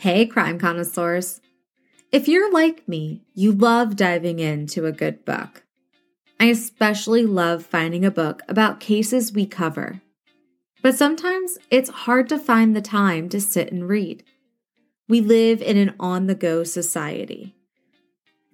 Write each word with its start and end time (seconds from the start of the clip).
Hey, 0.00 0.24
crime 0.24 0.58
connoisseurs. 0.58 1.42
If 2.10 2.26
you're 2.26 2.50
like 2.50 2.88
me, 2.88 3.20
you 3.34 3.52
love 3.52 3.96
diving 3.96 4.38
into 4.38 4.86
a 4.86 4.92
good 4.92 5.26
book. 5.26 5.62
I 6.40 6.46
especially 6.46 7.26
love 7.26 7.66
finding 7.66 8.06
a 8.06 8.10
book 8.10 8.40
about 8.48 8.80
cases 8.80 9.34
we 9.34 9.44
cover. 9.44 10.00
But 10.80 10.94
sometimes 10.94 11.58
it's 11.70 11.90
hard 11.90 12.30
to 12.30 12.38
find 12.38 12.74
the 12.74 12.80
time 12.80 13.28
to 13.28 13.42
sit 13.42 13.70
and 13.70 13.86
read. 13.86 14.24
We 15.06 15.20
live 15.20 15.60
in 15.60 15.76
an 15.76 15.94
on 16.00 16.28
the 16.28 16.34
go 16.34 16.64
society. 16.64 17.54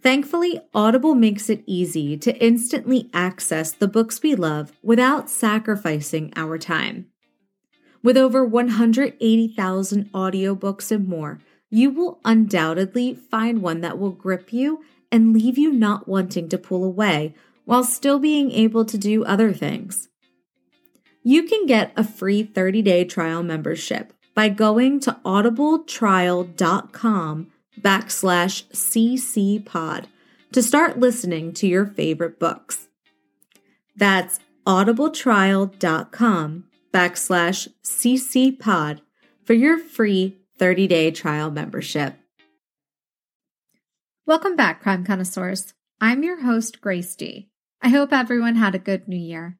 Thankfully, 0.02 0.60
Audible 0.74 1.14
makes 1.14 1.48
it 1.48 1.62
easy 1.64 2.16
to 2.16 2.36
instantly 2.44 3.08
access 3.14 3.70
the 3.70 3.86
books 3.86 4.20
we 4.20 4.34
love 4.34 4.72
without 4.82 5.30
sacrificing 5.30 6.32
our 6.34 6.58
time. 6.58 7.06
With 8.06 8.16
over 8.16 8.42
180,000 8.44 10.12
audiobooks 10.12 10.92
and 10.92 11.08
more, 11.08 11.40
you 11.70 11.90
will 11.90 12.20
undoubtedly 12.24 13.16
find 13.16 13.60
one 13.60 13.80
that 13.80 13.98
will 13.98 14.12
grip 14.12 14.52
you 14.52 14.84
and 15.10 15.32
leave 15.32 15.58
you 15.58 15.72
not 15.72 16.06
wanting 16.06 16.48
to 16.50 16.56
pull 16.56 16.84
away 16.84 17.34
while 17.64 17.82
still 17.82 18.20
being 18.20 18.52
able 18.52 18.84
to 18.84 18.96
do 18.96 19.24
other 19.24 19.52
things. 19.52 20.08
You 21.24 21.48
can 21.48 21.66
get 21.66 21.90
a 21.96 22.04
free 22.04 22.46
30-day 22.46 23.06
trial 23.06 23.42
membership 23.42 24.12
by 24.36 24.50
going 24.50 25.00
to 25.00 25.18
audibletrial.com 25.24 27.50
backslash 27.80 28.66
ccpod 28.68 30.04
to 30.52 30.62
start 30.62 31.00
listening 31.00 31.52
to 31.54 31.66
your 31.66 31.86
favorite 31.86 32.38
books. 32.38 32.86
That's 33.96 34.38
audibletrial.com 34.64 36.65
backslash 36.96 37.68
ccpod 37.84 39.00
for 39.44 39.52
your 39.52 39.76
free 39.76 40.38
30-day 40.58 41.10
trial 41.10 41.50
membership. 41.50 42.14
Welcome 44.24 44.56
back, 44.56 44.82
crime 44.82 45.04
connoisseurs. 45.04 45.74
I'm 46.00 46.22
your 46.22 46.40
host, 46.40 46.80
Grace 46.80 47.14
D. 47.14 47.50
I 47.82 47.90
hope 47.90 48.14
everyone 48.14 48.56
had 48.56 48.74
a 48.74 48.78
good 48.78 49.08
new 49.08 49.18
year. 49.18 49.58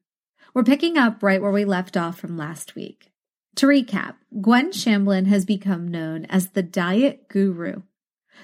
We're 0.55 0.63
picking 0.63 0.97
up 0.97 1.21
right 1.21 1.39
where 1.39 1.51
we 1.51 1.63
left 1.63 1.95
off 1.95 2.17
from 2.17 2.37
last 2.37 2.73
week. 2.73 3.11
To 3.57 3.67
recap, 3.67 4.15
Gwen 4.41 4.71
Shamblin 4.71 5.27
has 5.27 5.45
become 5.45 5.87
known 5.87 6.25
as 6.31 6.49
the 6.49 6.63
diet 6.63 7.27
guru. 7.29 7.83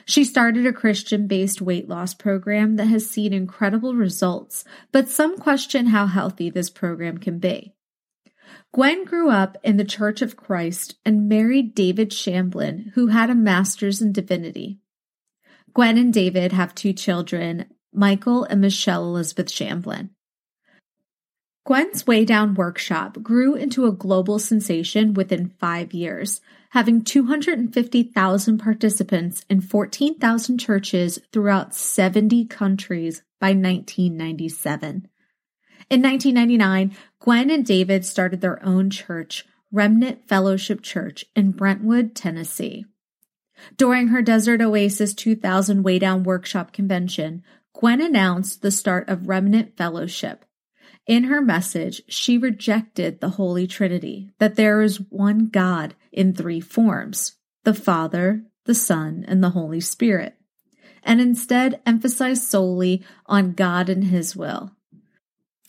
She 0.06 0.24
started 0.24 0.68
a 0.68 0.72
Christian 0.72 1.26
based 1.26 1.64
weight 1.64 1.90
loss 1.90 2.14
program 2.14 2.76
that 2.76 2.90
has 2.90 3.10
seen 3.10 3.34
incredible 3.34 3.96
results, 3.96 4.64
but 4.92 5.10
some 5.10 5.40
question 5.40 5.88
how 5.88 6.06
healthy 6.06 6.52
this 6.52 6.70
program 6.70 7.18
can 7.18 7.40
be. 7.40 7.74
Gwen 8.74 9.06
grew 9.06 9.30
up 9.30 9.56
in 9.64 9.78
the 9.78 9.86
Church 9.86 10.24
of 10.24 10.36
Christ 10.36 10.96
and 11.06 11.30
married 11.30 11.76
David 11.76 12.10
Shamblin, 12.10 12.92
who 12.94 13.08
had 13.08 13.30
a 13.30 13.36
master's 13.36 14.02
in 14.02 14.12
divinity. 14.12 14.80
Gwen 15.76 15.96
and 15.96 16.12
David 16.12 16.52
have 16.54 16.74
two 16.74 16.92
children, 16.92 17.66
Michael 17.94 18.46
and 18.46 18.62
Michelle 18.62 19.04
Elizabeth 19.04 19.52
Shamblin. 19.52 20.10
Gwen's 21.66 22.08
Way 22.08 22.26
Down 22.26 22.56
workshop 22.56 23.22
grew 23.22 23.54
into 23.54 23.86
a 23.86 23.92
global 23.92 24.40
sensation 24.40 25.14
within 25.14 25.54
five 25.60 25.94
years, 25.94 26.42
having 26.72 27.04
250,000 27.04 28.58
participants 28.58 29.46
in 29.52 29.62
14,000 29.62 30.58
churches 30.58 31.20
throughout 31.32 31.76
70 31.76 32.46
countries 32.46 33.22
by 33.40 33.50
1997. 33.50 35.08
In 35.94 36.02
1999, 36.02 36.98
Gwen 37.20 37.52
and 37.52 37.64
David 37.64 38.04
started 38.04 38.42
their 38.42 38.66
own 38.66 38.90
church, 38.90 39.46
Remnant 39.72 40.28
Fellowship 40.28 40.82
Church 40.82 41.24
in 41.36 41.52
Brentwood, 41.52 42.16
Tennessee. 42.16 42.88
During 43.78 44.08
her 44.08 44.24
Desert 44.24 44.60
Oasis 44.60 45.14
2000 45.14 45.84
Way 45.84 46.00
Down 46.00 46.24
Workshop 46.24 46.74
convention, 46.74 47.44
Gwen 47.74 48.02
announced 48.02 48.64
the 48.64 48.72
start 48.72 49.08
of 49.08 49.28
Remnant 49.28 49.78
Fellowship. 49.78 50.46
In 51.06 51.26
her 51.26 51.44
message, 51.44 52.02
she 52.08 52.40
rejected 52.40 53.22
the 53.22 53.30
Holy 53.30 53.68
Trinity, 53.68 54.32
that 54.40 54.56
there 54.56 54.82
is 54.82 55.00
one 55.12 55.50
God 55.50 55.94
in 56.12 56.34
three 56.34 56.60
forms 56.60 57.36
the 57.66 57.76
Father, 57.76 58.42
the 58.66 58.74
Son, 58.74 59.24
and 59.28 59.44
the 59.44 59.52
Holy 59.52 59.80
Spirit, 59.80 60.38
and 61.04 61.22
instead 61.22 61.84
emphasized 61.86 62.42
solely 62.42 63.04
on 63.28 63.52
God 63.52 63.90
and 63.90 64.06
His 64.06 64.36
will. 64.36 64.73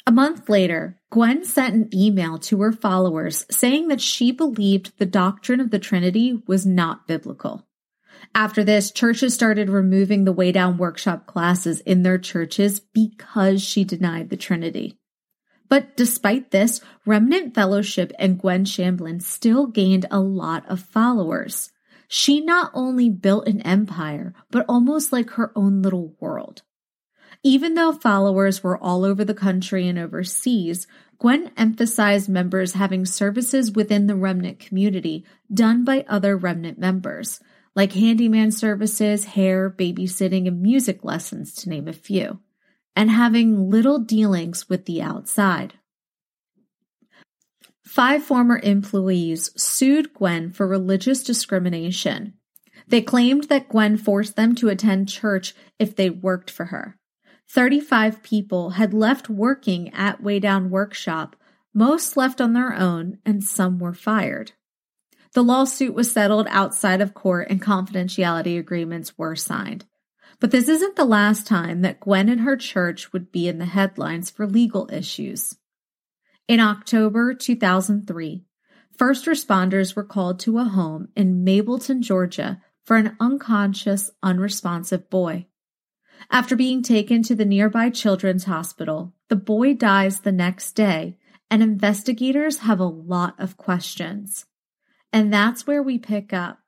A 0.06 0.12
month 0.12 0.50
later, 0.50 1.00
Gwen 1.10 1.44
sent 1.44 1.74
an 1.74 1.88
email 1.94 2.38
to 2.38 2.60
her 2.60 2.72
followers 2.72 3.46
saying 3.50 3.88
that 3.88 4.02
she 4.02 4.32
believed 4.32 4.92
the 4.98 5.06
doctrine 5.06 5.60
of 5.60 5.70
the 5.70 5.78
Trinity 5.78 6.42
was 6.46 6.66
not 6.66 7.08
biblical. 7.08 7.66
After 8.34 8.62
this, 8.62 8.90
churches 8.90 9.32
started 9.32 9.70
removing 9.70 10.24
the 10.24 10.32
Way 10.32 10.52
Down 10.52 10.76
workshop 10.76 11.26
classes 11.26 11.80
in 11.80 12.02
their 12.02 12.18
churches 12.18 12.80
because 12.80 13.62
she 13.62 13.82
denied 13.82 14.28
the 14.28 14.36
Trinity. 14.36 14.98
But 15.70 15.96
despite 15.96 16.50
this, 16.50 16.82
Remnant 17.06 17.54
Fellowship 17.54 18.12
and 18.18 18.38
Gwen 18.38 18.66
Shamblin 18.66 19.22
still 19.22 19.66
gained 19.66 20.04
a 20.10 20.20
lot 20.20 20.68
of 20.68 20.80
followers. 20.80 21.72
She 22.08 22.40
not 22.40 22.70
only 22.74 23.08
built 23.08 23.48
an 23.48 23.62
empire, 23.62 24.34
but 24.50 24.66
almost 24.68 25.12
like 25.12 25.30
her 25.30 25.50
own 25.56 25.80
little 25.80 26.14
world. 26.20 26.62
Even 27.46 27.74
though 27.74 27.92
followers 27.92 28.62
were 28.62 28.78
all 28.78 29.04
over 29.04 29.22
the 29.22 29.34
country 29.34 29.86
and 29.86 29.98
overseas, 29.98 30.86
Gwen 31.18 31.52
emphasized 31.58 32.26
members 32.26 32.72
having 32.72 33.04
services 33.04 33.70
within 33.70 34.06
the 34.06 34.16
remnant 34.16 34.58
community 34.58 35.26
done 35.52 35.84
by 35.84 36.06
other 36.08 36.38
remnant 36.38 36.78
members, 36.78 37.40
like 37.74 37.92
handyman 37.92 38.50
services, 38.50 39.26
hair, 39.26 39.68
babysitting, 39.68 40.48
and 40.48 40.62
music 40.62 41.04
lessons, 41.04 41.54
to 41.56 41.68
name 41.68 41.86
a 41.86 41.92
few, 41.92 42.40
and 42.96 43.10
having 43.10 43.68
little 43.68 43.98
dealings 43.98 44.70
with 44.70 44.86
the 44.86 45.02
outside. 45.02 45.74
Five 47.84 48.24
former 48.24 48.58
employees 48.62 49.50
sued 49.62 50.14
Gwen 50.14 50.50
for 50.50 50.66
religious 50.66 51.22
discrimination. 51.22 52.34
They 52.88 53.02
claimed 53.02 53.44
that 53.44 53.68
Gwen 53.68 53.98
forced 53.98 54.34
them 54.34 54.54
to 54.56 54.70
attend 54.70 55.10
church 55.10 55.54
if 55.78 55.94
they 55.94 56.08
worked 56.08 56.50
for 56.50 56.66
her. 56.66 56.98
35 57.54 58.20
people 58.24 58.70
had 58.70 58.92
left 58.92 59.30
working 59.30 59.94
at 59.94 60.20
Way 60.20 60.40
Down 60.40 60.70
Workshop, 60.70 61.36
most 61.72 62.16
left 62.16 62.40
on 62.40 62.52
their 62.52 62.74
own, 62.74 63.18
and 63.24 63.44
some 63.44 63.78
were 63.78 63.94
fired. 63.94 64.50
The 65.34 65.44
lawsuit 65.44 65.94
was 65.94 66.10
settled 66.10 66.48
outside 66.50 67.00
of 67.00 67.14
court 67.14 67.46
and 67.50 67.62
confidentiality 67.62 68.58
agreements 68.58 69.16
were 69.16 69.36
signed. 69.36 69.84
But 70.40 70.50
this 70.50 70.68
isn't 70.68 70.96
the 70.96 71.04
last 71.04 71.46
time 71.46 71.82
that 71.82 72.00
Gwen 72.00 72.28
and 72.28 72.40
her 72.40 72.56
church 72.56 73.12
would 73.12 73.30
be 73.30 73.46
in 73.46 73.58
the 73.58 73.66
headlines 73.66 74.30
for 74.30 74.48
legal 74.48 74.90
issues. 74.92 75.56
In 76.48 76.58
October 76.58 77.34
2003, 77.34 78.44
first 78.98 79.26
responders 79.26 79.94
were 79.94 80.02
called 80.02 80.40
to 80.40 80.58
a 80.58 80.64
home 80.64 81.06
in 81.14 81.44
Mableton, 81.44 82.00
Georgia 82.00 82.60
for 82.84 82.96
an 82.96 83.16
unconscious, 83.20 84.10
unresponsive 84.24 85.08
boy. 85.08 85.46
After 86.30 86.56
being 86.56 86.82
taken 86.82 87.22
to 87.24 87.34
the 87.34 87.44
nearby 87.44 87.90
children's 87.90 88.44
hospital, 88.44 89.14
the 89.28 89.36
boy 89.36 89.74
dies 89.74 90.20
the 90.20 90.32
next 90.32 90.72
day, 90.72 91.16
and 91.50 91.62
investigators 91.62 92.58
have 92.58 92.80
a 92.80 92.84
lot 92.84 93.34
of 93.38 93.56
questions. 93.56 94.46
And 95.12 95.32
that's 95.32 95.66
where 95.66 95.82
we 95.82 95.98
pick 95.98 96.32
up. 96.32 96.58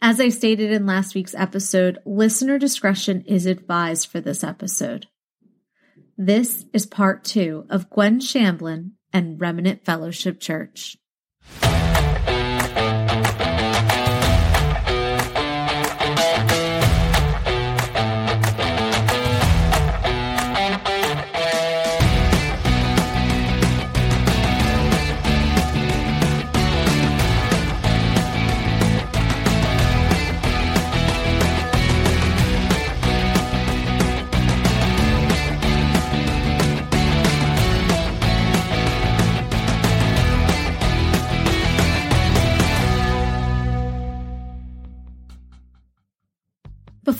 As 0.00 0.20
I 0.20 0.28
stated 0.28 0.70
in 0.70 0.86
last 0.86 1.14
week's 1.14 1.34
episode, 1.34 1.98
listener 2.04 2.58
discretion 2.58 3.22
is 3.22 3.46
advised 3.46 4.08
for 4.08 4.20
this 4.20 4.44
episode. 4.44 5.06
This 6.16 6.66
is 6.72 6.86
part 6.86 7.24
two 7.24 7.66
of 7.70 7.90
Gwen 7.90 8.20
Shamblin 8.20 8.92
and 9.12 9.40
Remnant 9.40 9.84
Fellowship 9.84 10.40
Church. 10.40 10.96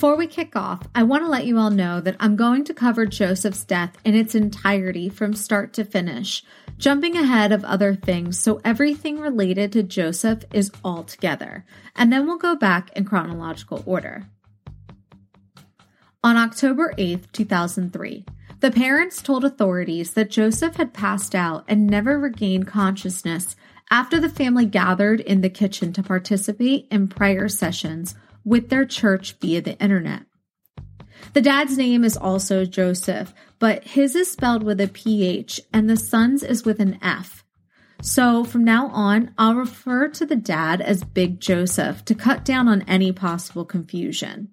Before 0.05 0.17
we 0.17 0.27
kick 0.27 0.55
off, 0.55 0.83
I 0.93 1.01
want 1.01 1.23
to 1.23 1.27
let 1.27 1.47
you 1.47 1.57
all 1.57 1.71
know 1.71 1.99
that 1.99 2.17
I'm 2.19 2.35
going 2.35 2.63
to 2.65 2.75
cover 2.75 3.07
Joseph's 3.07 3.63
death 3.63 3.97
in 4.05 4.13
its 4.13 4.35
entirety 4.35 5.09
from 5.09 5.33
start 5.33 5.73
to 5.73 5.83
finish, 5.83 6.43
jumping 6.77 7.17
ahead 7.17 7.51
of 7.51 7.65
other 7.65 7.95
things 7.95 8.37
so 8.37 8.61
everything 8.63 9.19
related 9.19 9.71
to 9.71 9.81
Joseph 9.81 10.43
is 10.53 10.71
all 10.83 11.03
together, 11.03 11.65
and 11.95 12.13
then 12.13 12.27
we'll 12.27 12.37
go 12.37 12.55
back 12.55 12.95
in 12.95 13.03
chronological 13.03 13.81
order. 13.87 14.27
On 16.23 16.37
October 16.37 16.93
8, 16.99 17.33
2003, 17.33 18.25
the 18.59 18.69
parents 18.69 19.23
told 19.23 19.43
authorities 19.43 20.13
that 20.13 20.29
Joseph 20.29 20.75
had 20.75 20.93
passed 20.93 21.33
out 21.33 21.65
and 21.67 21.87
never 21.87 22.19
regained 22.19 22.67
consciousness 22.67 23.55
after 23.89 24.19
the 24.19 24.29
family 24.29 24.67
gathered 24.67 25.19
in 25.19 25.41
the 25.41 25.49
kitchen 25.49 25.91
to 25.93 26.03
participate 26.03 26.87
in 26.91 27.07
prayer 27.07 27.49
sessions 27.49 28.13
with 28.45 28.69
their 28.69 28.85
church 28.85 29.35
via 29.41 29.61
the 29.61 29.77
internet. 29.79 30.21
The 31.33 31.41
dad's 31.41 31.77
name 31.77 32.05
is 32.05 32.15
also 32.15 32.63
Joseph, 32.63 33.33
but 33.59 33.83
his 33.83 34.15
is 34.15 34.31
spelled 34.31 34.63
with 34.63 34.79
a 34.79 34.87
PH 34.87 35.59
and 35.73 35.89
the 35.89 35.97
son's 35.97 36.43
is 36.43 36.63
with 36.63 36.79
an 36.79 36.97
F. 37.01 37.43
So 38.01 38.43
from 38.43 38.63
now 38.63 38.87
on, 38.87 39.33
I'll 39.37 39.55
refer 39.55 40.07
to 40.09 40.25
the 40.25 40.35
dad 40.35 40.79
as 40.79 41.03
Big 41.03 41.39
Joseph 41.39 42.05
to 42.05 42.15
cut 42.15 42.45
down 42.45 42.67
on 42.67 42.83
any 42.83 43.11
possible 43.11 43.65
confusion. 43.65 44.49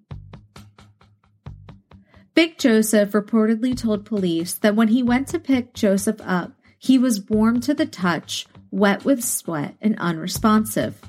Big 2.33 2.57
Joseph 2.57 3.11
reportedly 3.11 3.77
told 3.77 4.05
police 4.05 4.55
that 4.55 4.75
when 4.75 4.87
he 4.87 5.03
went 5.03 5.27
to 5.27 5.39
pick 5.39 5.73
Joseph 5.73 6.19
up, 6.23 6.53
he 6.79 6.97
was 6.97 7.29
warm 7.29 7.61
to 7.61 7.73
the 7.73 7.85
touch, 7.85 8.47
wet 8.71 9.05
with 9.05 9.23
sweat, 9.23 9.75
and 9.79 9.97
unresponsive. 9.99 10.99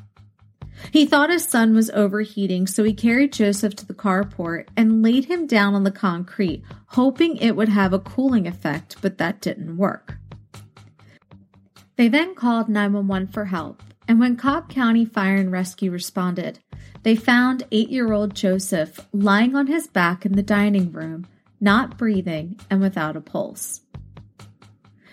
He 0.90 1.06
thought 1.06 1.30
his 1.30 1.44
son 1.44 1.74
was 1.74 1.90
overheating, 1.90 2.66
so 2.66 2.84
he 2.84 2.94
carried 2.94 3.32
Joseph 3.32 3.74
to 3.76 3.86
the 3.86 3.94
carport 3.94 4.66
and 4.76 5.02
laid 5.02 5.26
him 5.26 5.46
down 5.46 5.74
on 5.74 5.84
the 5.84 5.90
concrete, 5.90 6.62
hoping 6.88 7.36
it 7.36 7.56
would 7.56 7.68
have 7.68 7.92
a 7.92 7.98
cooling 7.98 8.46
effect, 8.46 8.96
but 9.00 9.18
that 9.18 9.40
didn't 9.40 9.76
work. 9.76 10.16
They 11.96 12.08
then 12.08 12.34
called 12.34 12.68
911 12.68 13.28
for 13.28 13.46
help, 13.46 13.82
and 14.08 14.18
when 14.18 14.36
Cobb 14.36 14.68
County 14.68 15.04
Fire 15.04 15.36
and 15.36 15.52
Rescue 15.52 15.90
responded, 15.90 16.58
they 17.04 17.16
found 17.16 17.66
eight 17.70 17.90
year 17.90 18.12
old 18.12 18.34
Joseph 18.34 19.06
lying 19.12 19.54
on 19.54 19.66
his 19.66 19.86
back 19.86 20.26
in 20.26 20.32
the 20.32 20.42
dining 20.42 20.90
room, 20.90 21.26
not 21.60 21.96
breathing 21.96 22.58
and 22.70 22.80
without 22.80 23.16
a 23.16 23.20
pulse. 23.20 23.83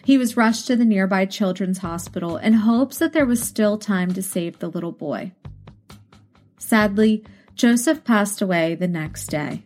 He 0.03 0.17
was 0.17 0.37
rushed 0.37 0.67
to 0.67 0.75
the 0.75 0.85
nearby 0.85 1.25
children's 1.25 1.79
hospital 1.79 2.37
in 2.37 2.53
hopes 2.53 2.97
that 2.97 3.13
there 3.13 3.25
was 3.25 3.41
still 3.41 3.77
time 3.77 4.13
to 4.13 4.23
save 4.23 4.59
the 4.59 4.69
little 4.69 4.91
boy. 4.91 5.31
Sadly, 6.57 7.23
Joseph 7.55 8.03
passed 8.03 8.41
away 8.41 8.75
the 8.75 8.87
next 8.87 9.27
day. 9.27 9.63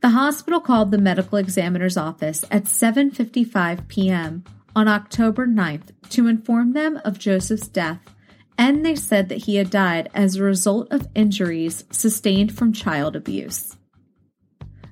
The 0.00 0.10
hospital 0.10 0.60
called 0.60 0.90
the 0.90 0.98
medical 0.98 1.38
examiner's 1.38 1.96
office 1.96 2.44
at 2.50 2.64
7:55 2.64 3.86
p.m. 3.86 4.44
on 4.74 4.88
October 4.88 5.46
9th 5.46 5.90
to 6.08 6.26
inform 6.26 6.72
them 6.72 6.98
of 7.04 7.18
Joseph's 7.18 7.68
death, 7.68 8.00
and 8.56 8.84
they 8.84 8.96
said 8.96 9.28
that 9.28 9.44
he 9.44 9.56
had 9.56 9.68
died 9.68 10.08
as 10.14 10.36
a 10.36 10.42
result 10.42 10.88
of 10.90 11.08
injuries 11.14 11.84
sustained 11.90 12.56
from 12.56 12.72
child 12.72 13.14
abuse. 13.14 13.76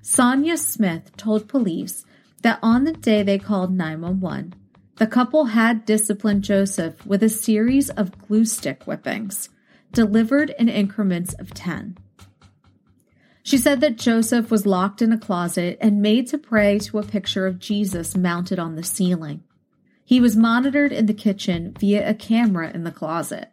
Sonia 0.02 0.56
Smith 0.58 1.16
told 1.16 1.48
police 1.48 2.04
that 2.42 2.58
on 2.62 2.84
the 2.84 2.92
day 2.92 3.22
they 3.22 3.38
called 3.38 3.72
911, 3.72 4.54
the 4.96 5.06
couple 5.06 5.46
had 5.46 5.84
disciplined 5.84 6.44
Joseph 6.44 7.06
with 7.06 7.22
a 7.22 7.28
series 7.28 7.90
of 7.90 8.18
glue 8.26 8.44
stick 8.44 8.84
whippings 8.84 9.48
delivered 9.92 10.54
in 10.58 10.68
increments 10.68 11.34
of 11.34 11.54
10. 11.54 11.96
She 13.42 13.56
said 13.56 13.80
that 13.80 13.96
Joseph 13.96 14.50
was 14.50 14.66
locked 14.66 15.00
in 15.00 15.12
a 15.12 15.18
closet 15.18 15.78
and 15.80 16.02
made 16.02 16.26
to 16.28 16.38
pray 16.38 16.78
to 16.80 16.98
a 16.98 17.02
picture 17.02 17.46
of 17.46 17.58
Jesus 17.58 18.16
mounted 18.16 18.58
on 18.58 18.74
the 18.74 18.82
ceiling. 18.82 19.42
He 20.04 20.20
was 20.20 20.36
monitored 20.36 20.92
in 20.92 21.06
the 21.06 21.14
kitchen 21.14 21.74
via 21.78 22.08
a 22.08 22.14
camera 22.14 22.70
in 22.70 22.84
the 22.84 22.90
closet. 22.90 23.50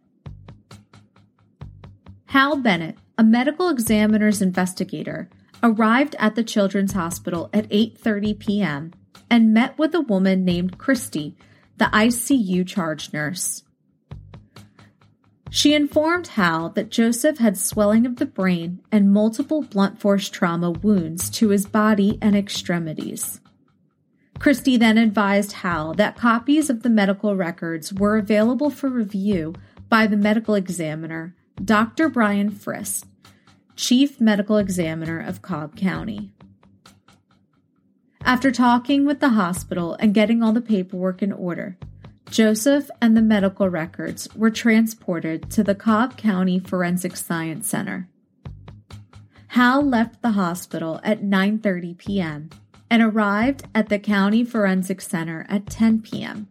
Hal 2.25 2.57
Bennett, 2.57 2.97
a 3.17 3.23
medical 3.23 3.69
examiner's 3.69 4.41
investigator, 4.41 5.29
arrived 5.65 6.15
at 6.19 6.35
the 6.35 6.43
children's 6.43 6.93
hospital 6.93 7.49
at 7.51 7.67
8:30 7.69 8.37
p.m. 8.37 8.91
and 9.31 9.53
met 9.53 9.77
with 9.79 9.95
a 9.95 9.99
woman 9.99 10.45
named 10.45 10.77
Christy, 10.77 11.35
the 11.77 11.85
ICU 11.85 12.67
charge 12.67 13.11
nurse. 13.11 13.63
She 15.49 15.73
informed 15.73 16.27
Hal 16.27 16.69
that 16.69 16.91
Joseph 16.91 17.39
had 17.39 17.57
swelling 17.57 18.05
of 18.05 18.17
the 18.17 18.27
brain 18.27 18.81
and 18.91 19.11
multiple 19.11 19.63
blunt 19.63 19.99
force 19.99 20.29
trauma 20.29 20.69
wounds 20.69 21.31
to 21.31 21.49
his 21.49 21.65
body 21.65 22.19
and 22.21 22.35
extremities. 22.35 23.41
Christie 24.37 24.77
then 24.77 24.99
advised 24.99 25.53
Hal 25.63 25.95
that 25.95 26.17
copies 26.17 26.69
of 26.69 26.83
the 26.83 26.89
medical 26.89 27.35
records 27.35 27.91
were 27.91 28.17
available 28.17 28.69
for 28.69 28.89
review 28.89 29.55
by 29.89 30.05
the 30.05 30.17
medical 30.17 30.53
examiner, 30.53 31.33
Dr. 31.63 32.09
Brian 32.09 32.51
Frist, 32.51 33.05
Chief 33.75 34.21
Medical 34.21 34.57
Examiner 34.57 35.19
of 35.19 35.41
Cobb 35.41 35.75
County. 35.75 36.31
After 38.23 38.49
talking 38.51 39.05
with 39.05 39.19
the 39.19 39.29
hospital 39.29 39.95
and 39.99 40.13
getting 40.13 40.41
all 40.41 40.53
the 40.53 40.61
paperwork 40.61 41.21
in 41.21 41.31
order, 41.31 41.77
Joseph 42.29 42.89
and 43.01 43.15
the 43.15 43.21
medical 43.21 43.69
records 43.69 44.33
were 44.33 44.49
transported 44.49 45.51
to 45.51 45.63
the 45.63 45.75
Cobb 45.75 46.17
County 46.17 46.57
Forensic 46.57 47.17
Science 47.17 47.67
Center. 47.67 48.07
Hal 49.49 49.81
left 49.81 50.21
the 50.21 50.31
hospital 50.31 50.99
at 51.03 51.21
9:30 51.21 51.97
p.m. 51.97 52.49
and 52.89 53.03
arrived 53.03 53.67
at 53.75 53.89
the 53.89 53.99
County 53.99 54.43
Forensic 54.43 55.01
Center 55.01 55.45
at 55.49 55.67
10 55.67 56.01
p.m. 56.01 56.47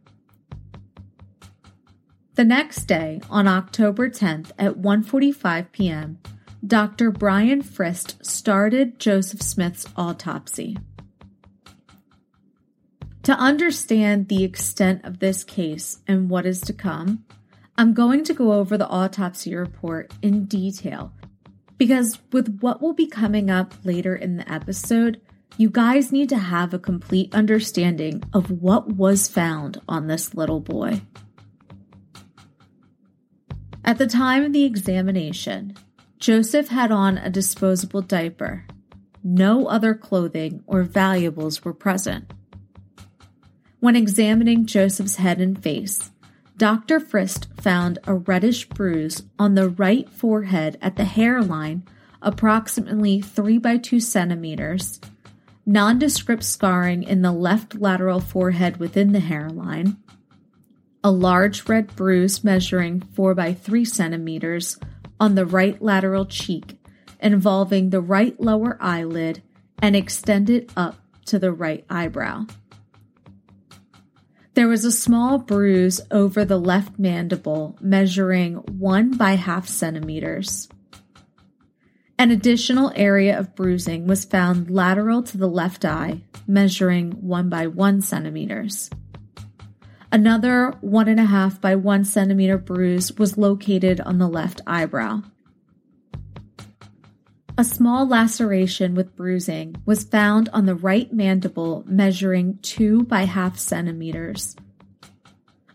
The 2.35 2.45
next 2.45 2.85
day, 2.85 3.21
on 3.31 3.49
October 3.49 4.11
10th 4.11 4.53
at 4.59 4.75
1:45 4.75 5.73
p.m., 5.73 6.19
Dr. 6.67 7.11
Brian 7.11 7.63
Frist 7.63 8.25
started 8.25 8.99
Joseph 8.99 9.43
Smith's 9.43 9.87
autopsy. 9.97 10.79
To 13.25 13.33
understand 13.33 14.29
the 14.29 14.45
extent 14.45 15.05
of 15.05 15.19
this 15.19 15.45
case 15.45 15.99
and 16.07 16.31
what 16.31 16.47
is 16.47 16.63
to 16.63 16.73
come, 16.73 17.25
I'm 17.77 17.93
going 17.93 18.25
to 18.25 18.33
go 18.33 18.55
over 18.55 18.79
the 18.79 18.89
autopsy 18.89 19.55
report 19.55 20.15
in 20.23 20.47
detail 20.47 21.13
because, 21.77 22.19
with 22.33 22.61
what 22.61 22.81
will 22.81 22.95
be 22.95 23.09
coming 23.09 23.51
up 23.51 23.75
later 23.85 24.17
in 24.17 24.39
the 24.39 24.51
episode, 24.51 25.21
you 25.59 25.69
guys 25.69 26.13
need 26.13 26.31
to 26.31 26.39
have 26.39 26.73
a 26.73 26.79
complete 26.79 27.35
understanding 27.35 28.23
of 28.33 28.51
what 28.51 28.89
was 28.89 29.29
found 29.29 29.83
on 29.87 30.07
this 30.07 30.35
little 30.35 30.61
boy. 30.61 31.03
At 33.85 33.99
the 33.99 34.07
time 34.07 34.45
of 34.45 34.55
the 34.55 34.65
examination, 34.65 35.77
Joseph 36.25 36.69
had 36.69 36.91
on 36.91 37.19
a 37.19 37.29
disposable 37.29 38.01
diaper. 38.01 38.65
No 39.23 39.67
other 39.67 39.93
clothing 39.93 40.65
or 40.67 40.83
valuables 40.83 41.63
were 41.63 41.75
present. 41.75 42.33
When 43.81 43.95
examining 43.95 44.65
Joseph's 44.65 45.17
head 45.17 45.39
and 45.39 45.63
face, 45.63 46.13
Dr. 46.57 46.99
Frist 46.99 47.61
found 47.61 47.99
a 48.05 48.15
reddish 48.15 48.67
bruise 48.71 49.25
on 49.39 49.55
the 49.55 49.69
right 49.69 50.09
forehead 50.09 50.79
at 50.81 50.97
the 50.97 51.05
hairline, 51.05 51.83
approximately 52.23 53.21
3 53.21 53.59
by 53.59 53.77
2 53.77 54.01
centimeters, 54.01 55.03
nondescript 55.67 56.43
scarring 56.43 57.03
in 57.03 57.21
the 57.21 57.33
left 57.33 57.75
lateral 57.75 58.21
forehead 58.21 58.79
within 58.79 59.13
the 59.13 59.21
hairline, 59.21 59.99
a 61.03 61.11
large 61.11 61.69
red 61.69 61.95
bruise 61.95 62.43
measuring 62.43 63.03
4 63.03 63.35
by 63.35 63.53
3 63.53 63.85
centimeters 63.85 64.79
on 65.25 65.37
the 65.37 65.47
right 65.47 65.81
lateral 65.81 66.27
cheek, 66.27 66.77
involving 67.19 67.89
the 67.89 68.01
right 68.03 68.39
lower 68.39 68.77
eyelid 68.79 69.43
and 69.79 69.97
extended 69.97 70.71
up 70.77 70.97
to 71.25 71.39
the 71.39 71.51
right 71.51 71.83
eyebrow. 71.89 72.45
There 74.53 74.69
was 74.69 74.85
a 74.85 74.93
small 74.93 75.39
bruise 75.39 75.99
over 76.11 76.45
the 76.45 76.59
left 76.59 76.99
mandible 76.99 77.75
measuring 77.81 78.57
one 78.57 79.17
by 79.17 79.37
half 79.37 79.67
centimeters. 79.67 80.69
An 82.19 82.31
additional 82.31 82.93
area 82.95 83.39
of 83.39 83.57
bruising 83.57 84.07
was 84.07 84.27
found 84.27 84.71
lateral 84.71 85.23
to 85.23 85.39
the 85.39 85.49
left 85.49 85.87
eye, 85.87 86.21
measuring 86.47 87.13
one 87.13 87.49
by 87.49 87.67
one 87.67 88.03
centimeters. 88.03 88.91
Another 90.15 90.73
one 90.81 91.09
and 91.09 91.19
a 91.19 91.25
half 91.25 91.61
by 91.61 91.75
one 91.75 92.05
centimeter 92.05 92.57
bruise 92.57 93.13
was 93.15 93.37
located 93.37 94.01
on 94.01 94.19
the 94.19 94.29
left 94.29 94.61
eyebrow. 94.65 95.23
A 97.59 97.65
small 97.65 98.07
laceration 98.07 98.95
with 98.95 99.17
bruising 99.17 99.75
was 99.85 100.05
found 100.05 100.49
on 100.53 100.67
the 100.67 100.77
right 100.77 101.13
mandible, 101.13 101.83
measuring 101.89 102.61
2 102.63 103.03
by 103.03 103.23
half 103.23 103.59
centimeters. 103.59 104.55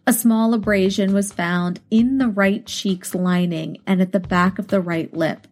A 0.08 0.14
small 0.14 0.54
abrasion 0.54 1.14
was 1.14 1.34
found 1.34 1.82
in 1.92 2.18
the 2.18 2.30
right 2.30 2.66
cheek's 2.66 3.14
lining 3.14 3.80
and 3.86 4.02
at 4.02 4.14
the 4.14 4.22
back 4.22 4.58
of 4.58 4.70
the 4.70 4.80
right 4.80 5.14
lip. 5.14 5.48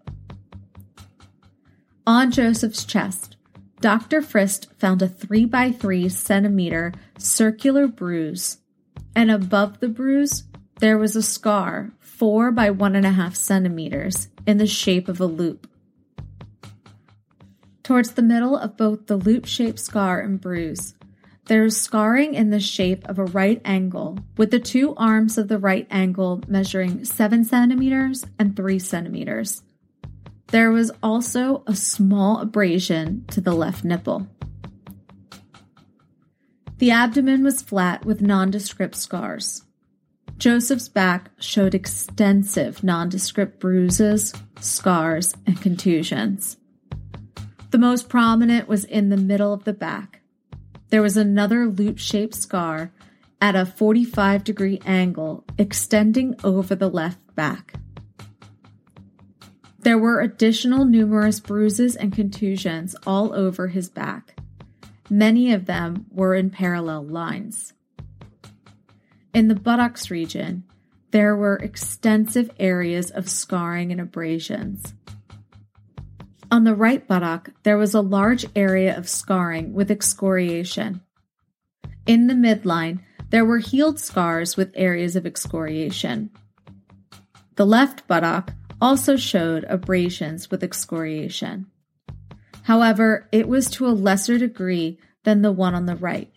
On 2.06 2.32
Joseph's 2.32 2.86
chest, 2.86 3.36
Dr. 3.82 4.22
Frist 4.22 4.74
found 4.78 5.02
a 5.02 5.10
3 5.10 5.44
by 5.44 5.74
3 5.74 6.08
centimeter 6.08 6.94
circular 7.18 7.88
bruise, 7.88 8.60
and 9.18 9.32
above 9.32 9.80
the 9.80 9.90
bruise, 9.90 10.44
there 10.80 11.00
was 11.00 11.16
a 11.16 11.24
scar 11.24 11.92
4 12.02 12.52
by 12.52 12.70
1.5 12.70 13.36
centimeters 13.36 14.28
in 14.46 14.60
the 14.60 14.68
shape 14.68 15.08
of 15.08 15.20
a 15.20 15.26
loop. 15.26 15.68
Towards 17.82 18.12
the 18.12 18.22
middle 18.22 18.56
of 18.56 18.78
both 18.78 19.08
the 19.08 19.18
loop 19.18 19.46
shaped 19.46 19.80
scar 19.80 20.20
and 20.20 20.40
bruise, 20.40 20.94
there 21.46 21.66
is 21.66 21.82
scarring 21.82 22.36
in 22.36 22.52
the 22.52 22.60
shape 22.60 23.10
of 23.10 23.18
a 23.18 23.26
right 23.26 23.60
angle, 23.66 24.20
with 24.38 24.52
the 24.52 24.60
two 24.60 24.94
arms 24.98 25.40
of 25.40 25.48
the 25.48 25.58
right 25.58 25.88
angle 25.90 26.44
measuring 26.48 27.04
7 27.04 27.44
centimeters 27.44 28.24
and 28.38 28.56
3 28.56 28.78
centimeters. 28.78 29.64
There 30.50 30.70
was 30.70 30.92
also 31.02 31.64
a 31.66 31.76
small 31.76 32.40
abrasion 32.40 33.26
to 33.30 33.42
the 33.42 33.54
left 33.54 33.84
nipple. 33.84 34.28
The 36.78 36.92
abdomen 36.92 37.44
was 37.44 37.62
flat 37.62 38.06
with 38.06 38.22
nondescript 38.22 38.96
scars. 38.96 39.64
Joseph's 40.38 40.88
back 40.88 41.32
showed 41.40 41.74
extensive 41.74 42.84
nondescript 42.84 43.60
bruises, 43.60 44.32
scars, 44.60 45.34
and 45.48 45.60
contusions. 45.60 46.58
The 47.72 47.80
most 47.80 48.10
prominent 48.10 48.68
was 48.68 48.86
in 48.86 49.10
the 49.10 49.18
middle 49.18 49.54
of 49.54 49.64
the 49.64 49.74
back. 49.74 50.22
There 50.90 51.02
was 51.02 51.18
another 51.18 51.66
loop 51.66 51.98
shaped 51.98 52.36
scar 52.36 52.92
at 53.42 53.56
a 53.56 53.66
45 53.66 54.44
degree 54.44 54.80
angle 54.86 55.44
extending 55.58 56.36
over 56.44 56.76
the 56.76 56.90
left 56.90 57.20
back. 57.36 57.74
There 59.80 59.98
were 59.98 60.22
additional 60.22 60.86
numerous 60.86 61.40
bruises 61.40 61.96
and 61.96 62.14
contusions 62.14 62.96
all 63.08 63.34
over 63.34 63.68
his 63.68 63.90
back. 63.90 64.37
Many 65.10 65.54
of 65.54 65.66
them 65.66 66.06
were 66.12 66.36
in 66.36 66.50
parallel 66.50 67.04
lines. 67.04 67.74
In 69.34 69.48
the 69.48 69.56
buttocks 69.56 70.12
region, 70.12 70.64
there 71.12 71.36
were 71.36 71.56
extensive 71.56 72.52
areas 72.60 73.12
of 73.12 73.30
scarring 73.30 73.92
and 73.92 74.02
abrasions. 74.02 74.94
On 76.52 76.64
the 76.64 76.76
right 76.76 77.06
buttock, 77.08 77.52
there 77.64 77.78
was 77.78 77.94
a 77.94 78.02
large 78.02 78.46
area 78.56 78.98
of 78.98 79.08
scarring 79.08 79.74
with 79.74 79.92
excoriation. 79.92 81.02
In 82.06 82.28
the 82.28 82.34
midline, 82.34 83.00
there 83.30 83.46
were 83.46 83.60
healed 83.60 84.00
scars 84.00 84.56
with 84.56 84.72
areas 84.76 85.16
of 85.16 85.26
excoriation. 85.26 86.30
The 87.56 87.66
left 87.66 88.08
buttock 88.08 88.54
also 88.82 89.18
showed 89.18 89.66
abrasions 89.66 90.50
with 90.50 90.64
excoriation. 90.64 91.68
However, 92.68 93.30
it 93.32 93.48
was 93.48 93.70
to 93.70 93.88
a 93.88 93.96
lesser 93.96 94.38
degree 94.38 95.00
than 95.24 95.42
the 95.42 95.54
one 95.54 95.74
on 95.74 95.86
the 95.86 95.96
right. 95.96 96.30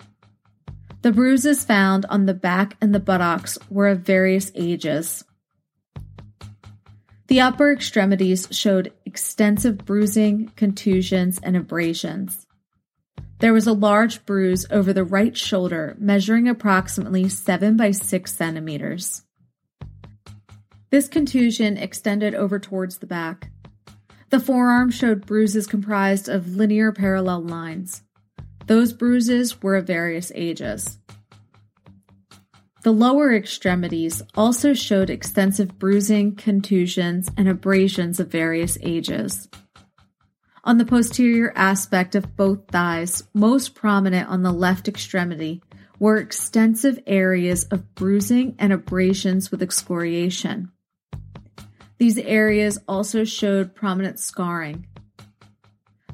The 1.03 1.11
bruises 1.11 1.65
found 1.65 2.07
on 2.07 2.27
the 2.27 2.35
back 2.35 2.77
and 2.81 2.95
the 2.95 3.01
buttocks 3.01 3.59
were 3.69 3.89
of 3.89 4.03
various 4.03 4.53
ages. 4.55 5.25
The 7.27 7.41
upper 7.41 7.73
extremities 7.73 8.47
showed 8.53 8.93
extensive 9.05 9.79
bruising, 9.79 10.53
contusions, 10.55 11.41
and 11.43 11.57
abrasions. 11.57 12.47
There 13.41 13.53
was 13.53 13.67
a 13.67 13.73
large 13.73 14.25
bruise 14.25 14.67
over 14.71 14.93
the 14.93 15.03
right 15.03 15.37
shoulder 15.37 15.97
measuring 15.99 16.47
approximately 16.47 17.29
7 17.29 17.77
by 17.77 17.91
6 17.91 18.33
centimeters. 18.33 19.25
This 20.91 21.09
contusion 21.09 21.77
extended 21.77 22.37
over 22.37 22.61
towards 22.61 22.99
the 22.99 23.07
back. 23.07 23.51
The 24.31 24.41
forearm 24.41 24.91
showed 24.91 25.27
bruises 25.27 25.67
comprised 25.67 26.29
of 26.29 26.55
linear 26.57 26.93
parallel 26.93 27.43
lines. 27.43 28.03
Those 28.67 28.93
bruises 28.93 29.61
were 29.61 29.75
of 29.75 29.89
various 29.89 30.31
ages. 30.37 30.99
The 32.83 32.93
lower 32.93 33.35
extremities 33.35 34.23
also 34.37 34.73
showed 34.73 35.11
extensive 35.11 35.79
bruising, 35.81 36.37
contusions, 36.37 37.29
and 37.37 37.49
abrasions 37.49 38.21
of 38.21 38.29
various 38.29 38.79
ages. 38.83 39.49
On 40.63 40.79
the 40.79 40.85
posterior 40.85 41.53
aspect 41.57 42.15
of 42.15 42.37
both 42.37 42.69
thighs, 42.69 43.25
most 43.35 43.75
prominent 43.75 44.29
on 44.29 44.43
the 44.43 44.53
left 44.53 44.87
extremity, 44.87 45.61
were 45.99 46.19
extensive 46.19 47.01
areas 47.07 47.65
of 47.65 47.95
bruising 47.97 48.55
and 48.59 48.73
abrasions 48.73 49.51
with 49.51 49.61
excoriation. 49.61 50.71
These 52.01 52.17
areas 52.17 52.79
also 52.89 53.25
showed 53.25 53.75
prominent 53.75 54.19
scarring. 54.19 54.87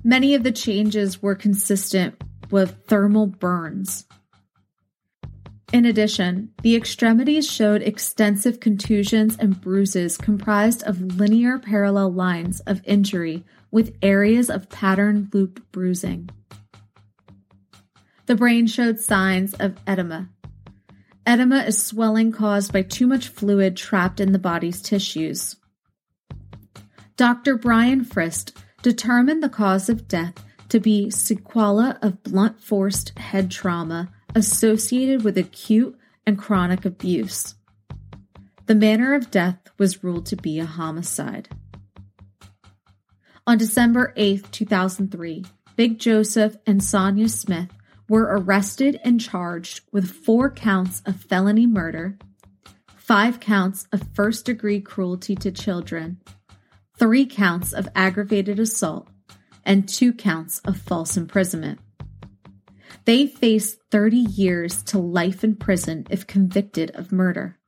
Many 0.02 0.34
of 0.34 0.42
the 0.42 0.50
changes 0.50 1.22
were 1.22 1.36
consistent 1.36 2.20
with 2.50 2.86
thermal 2.88 3.28
burns. 3.28 4.04
In 5.72 5.84
addition, 5.84 6.50
the 6.62 6.74
extremities 6.74 7.48
showed 7.48 7.82
extensive 7.82 8.58
contusions 8.58 9.36
and 9.38 9.60
bruises 9.60 10.16
comprised 10.16 10.82
of 10.82 11.20
linear 11.20 11.56
parallel 11.56 12.12
lines 12.12 12.58
of 12.66 12.82
injury 12.84 13.44
with 13.70 13.96
areas 14.02 14.50
of 14.50 14.68
pattern 14.68 15.30
looped 15.32 15.70
bruising. 15.70 16.30
The 18.26 18.34
brain 18.34 18.66
showed 18.66 18.98
signs 18.98 19.54
of 19.54 19.76
edema. 19.86 20.30
Edema 21.24 21.60
is 21.60 21.80
swelling 21.80 22.32
caused 22.32 22.72
by 22.72 22.82
too 22.82 23.06
much 23.06 23.28
fluid 23.28 23.76
trapped 23.76 24.18
in 24.18 24.32
the 24.32 24.40
body's 24.40 24.82
tissues. 24.82 25.54
Dr. 27.16 27.56
Brian 27.56 28.04
Frist 28.04 28.52
determined 28.82 29.42
the 29.42 29.48
cause 29.48 29.88
of 29.88 30.06
death 30.06 30.44
to 30.68 30.78
be 30.78 31.08
sequela 31.08 31.98
of 32.02 32.22
blunt 32.22 32.60
force 32.60 33.06
head 33.16 33.50
trauma 33.50 34.10
associated 34.34 35.24
with 35.24 35.38
acute 35.38 35.96
and 36.26 36.36
chronic 36.36 36.84
abuse. 36.84 37.54
The 38.66 38.74
manner 38.74 39.14
of 39.14 39.30
death 39.30 39.58
was 39.78 40.04
ruled 40.04 40.26
to 40.26 40.36
be 40.36 40.58
a 40.58 40.66
homicide. 40.66 41.48
On 43.46 43.56
December 43.56 44.12
8, 44.16 44.52
2003, 44.52 45.44
Big 45.76 45.98
Joseph 45.98 46.56
and 46.66 46.84
Sonia 46.84 47.30
Smith 47.30 47.70
were 48.10 48.24
arrested 48.24 49.00
and 49.02 49.20
charged 49.20 49.80
with 49.90 50.10
four 50.10 50.50
counts 50.50 51.00
of 51.06 51.16
felony 51.16 51.66
murder, 51.66 52.18
five 52.96 53.40
counts 53.40 53.86
of 53.90 54.02
first 54.12 54.44
degree 54.44 54.80
cruelty 54.80 55.34
to 55.36 55.50
children, 55.50 56.20
three 56.98 57.26
counts 57.26 57.72
of 57.72 57.88
aggravated 57.94 58.58
assault, 58.58 59.08
and 59.64 59.88
two 59.88 60.12
counts 60.12 60.60
of 60.60 60.76
false 60.76 61.16
imprisonment. 61.16 61.78
They 63.04 63.26
face 63.26 63.76
30 63.90 64.16
years 64.16 64.82
to 64.84 64.98
life 64.98 65.44
in 65.44 65.56
prison 65.56 66.06
if 66.10 66.26
convicted 66.26 66.90
of 66.94 67.12
murder. 67.12 67.58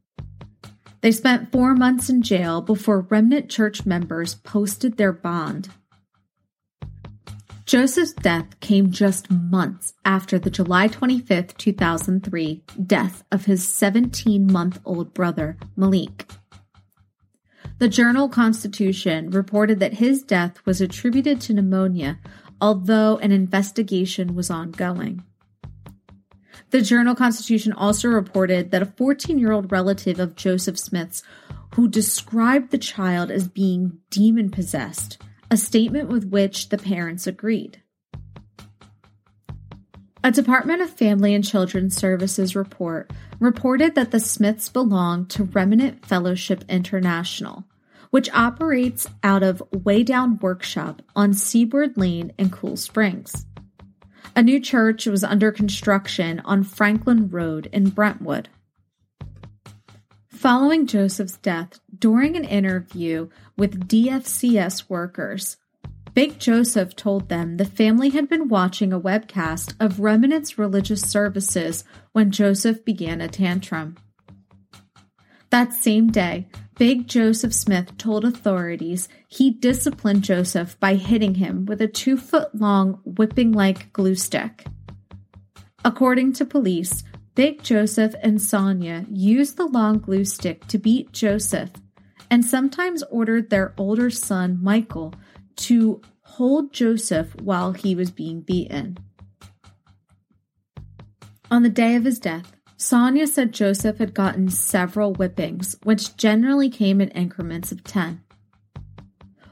They 1.00 1.12
spent 1.12 1.52
four 1.52 1.74
months 1.74 2.08
in 2.08 2.22
jail 2.22 2.60
before 2.60 3.02
remnant 3.02 3.48
church 3.48 3.86
members 3.86 4.34
posted 4.34 4.96
their 4.96 5.12
bond. 5.12 5.68
Joseph's 7.66 8.14
death 8.14 8.58
came 8.60 8.90
just 8.90 9.30
months 9.30 9.92
after 10.04 10.38
the 10.38 10.50
July 10.50 10.88
25, 10.88 11.56
2003 11.56 12.64
death 12.86 13.22
of 13.30 13.44
his 13.44 13.68
17 13.68 14.50
month 14.50 14.80
old 14.86 15.12
brother, 15.12 15.58
Malik. 15.76 16.26
The 17.78 17.88
Journal 17.88 18.28
Constitution 18.28 19.30
reported 19.30 19.78
that 19.78 19.94
his 19.94 20.24
death 20.24 20.64
was 20.66 20.80
attributed 20.80 21.40
to 21.42 21.54
pneumonia, 21.54 22.18
although 22.60 23.18
an 23.18 23.30
investigation 23.30 24.34
was 24.34 24.50
ongoing. 24.50 25.22
The 26.70 26.82
Journal 26.82 27.14
Constitution 27.14 27.72
also 27.72 28.08
reported 28.08 28.72
that 28.72 28.82
a 28.82 28.86
14 28.86 29.38
year 29.38 29.52
old 29.52 29.70
relative 29.70 30.18
of 30.18 30.34
Joseph 30.34 30.76
Smith's, 30.76 31.22
who 31.76 31.86
described 31.86 32.72
the 32.72 32.78
child 32.78 33.30
as 33.30 33.46
being 33.46 33.98
demon 34.10 34.50
possessed, 34.50 35.22
a 35.48 35.56
statement 35.56 36.08
with 36.08 36.24
which 36.24 36.70
the 36.70 36.78
parents 36.78 37.28
agreed. 37.28 37.80
A 40.28 40.30
Department 40.30 40.82
of 40.82 40.90
Family 40.90 41.34
and 41.34 41.42
Children's 41.42 41.96
Services 41.96 42.54
report 42.54 43.10
reported 43.40 43.94
that 43.94 44.10
the 44.10 44.20
Smiths 44.20 44.68
belong 44.68 45.24
to 45.28 45.44
Remnant 45.44 46.04
Fellowship 46.04 46.66
International, 46.68 47.64
which 48.10 48.28
operates 48.34 49.08
out 49.22 49.42
of 49.42 49.62
Way 49.72 50.02
Down 50.02 50.38
Workshop 50.42 51.00
on 51.16 51.32
Seaboard 51.32 51.96
Lane 51.96 52.34
in 52.36 52.50
Cool 52.50 52.76
Springs. 52.76 53.46
A 54.36 54.42
new 54.42 54.60
church 54.60 55.06
was 55.06 55.24
under 55.24 55.50
construction 55.50 56.40
on 56.40 56.62
Franklin 56.62 57.30
Road 57.30 57.70
in 57.72 57.88
Brentwood. 57.88 58.50
Following 60.26 60.86
Joseph's 60.86 61.38
death, 61.38 61.80
during 61.98 62.36
an 62.36 62.44
interview 62.44 63.30
with 63.56 63.88
DFCS 63.88 64.90
workers, 64.90 65.56
Big 66.18 66.40
Joseph 66.40 66.96
told 66.96 67.28
them 67.28 67.58
the 67.58 67.64
family 67.64 68.08
had 68.08 68.28
been 68.28 68.48
watching 68.48 68.92
a 68.92 68.98
webcast 68.98 69.76
of 69.78 70.00
Remnant's 70.00 70.58
religious 70.58 71.00
services 71.00 71.84
when 72.10 72.32
Joseph 72.32 72.84
began 72.84 73.20
a 73.20 73.28
tantrum. 73.28 73.96
That 75.50 75.72
same 75.72 76.08
day, 76.08 76.48
Big 76.76 77.06
Joseph 77.06 77.54
Smith 77.54 77.96
told 77.98 78.24
authorities 78.24 79.08
he 79.28 79.52
disciplined 79.52 80.24
Joseph 80.24 80.76
by 80.80 80.96
hitting 80.96 81.36
him 81.36 81.66
with 81.66 81.80
a 81.80 81.86
two 81.86 82.16
foot 82.16 82.52
long 82.52 82.98
whipping 83.04 83.52
like 83.52 83.92
glue 83.92 84.16
stick. 84.16 84.66
According 85.84 86.32
to 86.32 86.44
police, 86.44 87.04
Big 87.36 87.62
Joseph 87.62 88.16
and 88.24 88.42
Sonia 88.42 89.06
used 89.08 89.56
the 89.56 89.66
long 89.66 90.00
glue 90.00 90.24
stick 90.24 90.66
to 90.66 90.78
beat 90.78 91.12
Joseph 91.12 91.70
and 92.28 92.44
sometimes 92.44 93.04
ordered 93.04 93.50
their 93.50 93.72
older 93.78 94.10
son, 94.10 94.58
Michael, 94.60 95.14
to 95.58 96.00
hold 96.22 96.72
Joseph 96.72 97.34
while 97.40 97.72
he 97.72 97.94
was 97.94 98.10
being 98.10 98.40
beaten. 98.40 98.98
On 101.50 101.62
the 101.62 101.68
day 101.68 101.96
of 101.96 102.04
his 102.04 102.18
death, 102.18 102.52
Sonia 102.76 103.26
said 103.26 103.52
Joseph 103.52 103.98
had 103.98 104.14
gotten 104.14 104.48
several 104.48 105.14
whippings, 105.14 105.76
which 105.82 106.16
generally 106.16 106.70
came 106.70 107.00
in 107.00 107.08
increments 107.08 107.72
of 107.72 107.82
10. 107.82 108.22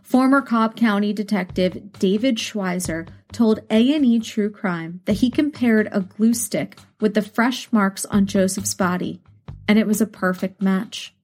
Former 0.03 0.41
Cobb 0.41 0.77
County 0.77 1.13
Detective 1.13 1.93
David 1.95 2.37
Schweizer 2.37 3.09
told 3.33 3.61
A&E 3.71 4.21
True 4.21 4.51
Crime 4.51 5.01
that 5.07 5.15
he 5.15 5.31
compared 5.31 5.89
a 5.91 6.01
glue 6.01 6.35
stick 6.35 6.79
with 7.01 7.15
the 7.15 7.23
fresh 7.23 7.73
marks 7.73 8.05
on 8.07 8.27
Joseph's 8.27 8.75
body, 8.75 9.21
and 9.67 9.77
it 9.81 9.87
was 9.89 10.01
a 10.01 10.07
perfect 10.07 10.63
match. 10.63 11.16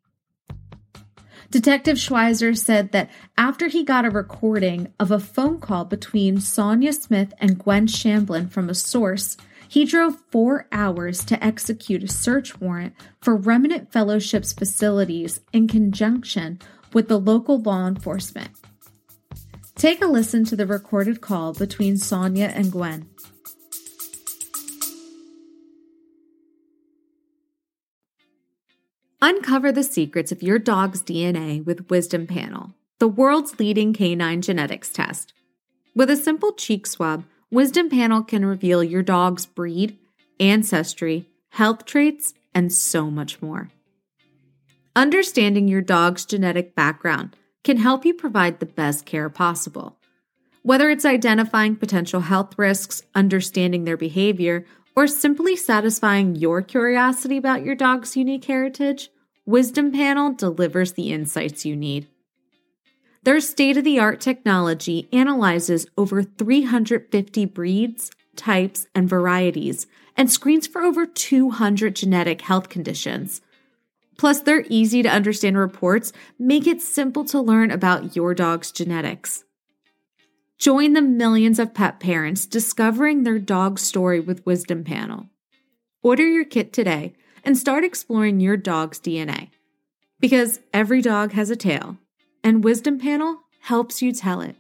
Detective 1.53 1.99
Schweizer 1.99 2.57
said 2.57 2.93
that 2.93 3.11
after 3.37 3.69
he 3.69 3.85
got 3.85 4.07
a 4.07 4.11
recording 4.11 4.91
of 4.99 5.11
a 5.11 5.21
phone 5.21 5.61
call 5.61 5.85
between 5.85 6.41
Sonia 6.41 6.95
Smith 6.95 7.35
and 7.37 7.59
Gwen 7.59 7.87
Shamblin 7.87 8.51
from 8.51 8.71
a 8.71 8.75
source, 8.75 9.37
he 9.69 9.85
drove 9.85 10.17
four 10.31 10.67
hours 10.73 11.23
to 11.27 11.45
execute 11.45 12.03
a 12.03 12.09
search 12.09 12.59
warrant 12.59 12.95
for 13.21 13.37
Remnant 13.37 13.93
Fellowship's 13.93 14.55
facilities 14.55 15.41
in 15.53 15.69
conjunction 15.69 16.59
with 16.95 17.09
the 17.09 17.21
local 17.21 17.61
law 17.61 17.87
enforcement. 17.87 18.49
Take 19.75 20.01
a 20.01 20.07
listen 20.07 20.47
to 20.47 20.57
the 20.57 20.67
recorded 20.67 21.21
call 21.21 21.53
between 21.53 21.99
Sonia 21.99 22.47
and 22.47 22.73
Gwen. 22.73 23.12
Uncover 29.25 29.71
the 29.71 29.85
secrets 29.85 30.33
of 30.33 30.43
your 30.43 30.59
dog's 30.59 31.01
DNA 31.01 31.65
with 31.65 31.89
Wisdom 31.89 32.27
Panel, 32.27 32.75
the 32.99 33.07
world's 33.07 33.61
leading 33.61 33.93
canine 33.93 34.43
genetics 34.43 34.89
test. 34.89 35.33
With 35.95 36.11
a 36.11 36.17
simple 36.17 36.51
cheek 36.51 36.89
swab, 36.89 37.25
Wisdom 37.49 37.89
Panel 37.89 38.25
can 38.25 38.45
reveal 38.45 38.83
your 38.83 39.05
dog's 39.05 39.47
breed, 39.47 39.97
ancestry, 40.41 41.29
health 41.51 41.85
traits, 41.85 42.35
and 42.53 42.73
so 42.73 43.13
much 43.13 43.41
more. 43.41 43.71
Understanding 44.97 45.69
your 45.69 45.83
dog's 45.83 46.25
genetic 46.25 46.75
background 46.75 47.37
can 47.63 47.77
help 47.77 48.05
you 48.05 48.15
provide 48.15 48.59
the 48.59 48.67
best 48.67 49.07
care 49.07 49.31
possible. 49.31 50.01
Whether 50.65 50.91
it's 50.91 51.05
identifying 51.05 51.77
potential 51.77 52.23
health 52.23 52.59
risks, 52.59 53.05
understanding 53.15 53.85
their 53.85 53.97
behavior, 53.97 54.65
or 54.95 55.07
simply 55.07 55.57
satisfying 55.57 56.37
your 56.37 56.63
curiosity 56.63 57.37
about 57.37 57.65
your 57.65 57.75
dog's 57.75 58.17
unique 58.17 58.45
heritage, 58.45 59.11
Wisdom 59.45 59.93
Panel 59.93 60.33
delivers 60.33 60.93
the 60.93 61.13
insights 61.13 61.65
you 61.65 61.75
need. 61.75 62.07
Their 63.25 63.41
state 63.41 63.77
of 63.77 63.85
the 63.85 63.99
art 63.99 64.21
technology 64.21 65.09
analyzes 65.13 65.87
over 65.97 66.23
350 66.23 67.45
breeds, 67.47 68.11
types, 68.37 68.87
and 68.95 69.09
varieties 69.09 69.87
and 70.17 70.31
screens 70.31 70.67
for 70.67 70.83
over 70.83 71.07
200 71.07 71.97
genetic 71.97 72.43
health 72.43 72.69
conditions. 72.69 73.41
Plus, 74.19 74.41
their 74.41 74.65
easy 74.69 75.03
to 75.03 75.09
understand 75.09 75.57
reports 75.57 76.13
make 76.39 76.67
it 76.67 76.83
simple 76.83 77.25
to 77.25 77.41
learn 77.41 77.71
about 77.71 78.15
your 78.15 78.35
dog's 78.35 78.71
genetics. 78.71 79.45
Join 80.63 80.93
the 80.93 81.03
millions 81.03 81.59
of 81.59 81.75
pet 81.75 81.99
parents 81.99 82.47
discovering 82.47 83.25
their 83.25 83.41
dog's 83.41 83.83
story 83.83 84.21
with 84.21 84.47
Wisdom 84.47 84.85
Panel. 84.85 85.27
Order 86.05 86.25
your 86.25 86.45
kit 86.45 86.73
today 86.73 87.15
and 87.43 87.59
start 87.59 87.83
exploring 87.83 88.39
your 88.39 88.57
dog's 88.57 89.01
DNA. 89.01 89.51
Because 90.21 90.61
every 90.73 91.03
dog 91.03 91.33
has 91.33 91.51
a 91.51 91.57
tale 91.57 91.99
and 92.45 92.63
Wisdom 92.63 93.01
Panel 93.01 93.41
helps 93.63 94.03
you 94.03 94.13
tell 94.13 94.41
it. 94.41 94.55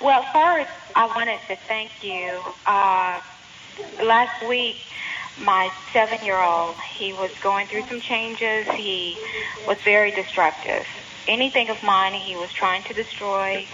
Well, 0.02 0.22
first, 0.32 0.70
I 0.96 1.06
wanted 1.06 1.38
to 1.46 1.54
thank 1.54 2.02
you. 2.02 2.40
Uh, 2.66 3.20
last 4.02 4.48
week, 4.48 4.78
my 5.40 5.70
seven-year-old, 5.92 6.74
he 6.96 7.12
was 7.12 7.30
going 7.40 7.68
through 7.68 7.86
some 7.86 8.00
changes. 8.00 8.66
He 8.74 9.16
was 9.66 9.78
very 9.84 10.10
destructive. 10.10 10.84
Anything 11.28 11.68
of 11.68 11.80
mine, 11.84 12.14
he 12.14 12.34
was 12.34 12.52
trying 12.52 12.82
to 12.84 12.94
destroy. 12.94 13.64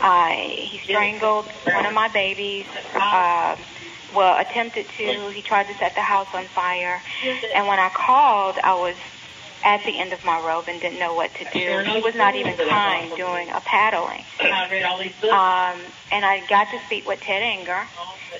Uh, 0.00 0.30
he 0.30 0.78
strangled 0.84 1.44
one 1.64 1.84
of 1.84 1.92
my 1.92 2.08
babies. 2.08 2.66
Uh, 2.94 3.56
well, 4.14 4.40
attempted 4.40 4.86
to. 4.96 5.28
He 5.28 5.42
tried 5.42 5.64
to 5.64 5.74
set 5.74 5.94
the 5.94 6.00
house 6.00 6.28
on 6.32 6.46
fire. 6.46 7.02
And 7.54 7.66
when 7.66 7.78
I 7.78 7.90
called, 7.90 8.56
I 8.64 8.74
was 8.74 8.96
at 9.68 9.84
the 9.84 9.98
end 9.98 10.14
of 10.14 10.24
my 10.24 10.40
rope 10.40 10.66
and 10.66 10.80
didn't 10.80 10.98
know 10.98 11.14
what 11.14 11.30
to 11.34 11.44
do. 11.52 11.90
He 11.90 12.00
was 12.00 12.14
not 12.14 12.34
even 12.34 12.56
kind 12.56 13.14
doing 13.14 13.50
a 13.50 13.60
paddling. 13.60 14.24
Um, 15.30 15.78
and 16.10 16.24
I 16.24 16.42
got 16.48 16.70
to 16.70 16.78
speak 16.86 17.06
with 17.06 17.20
Ted 17.20 17.42
Anger, 17.42 17.86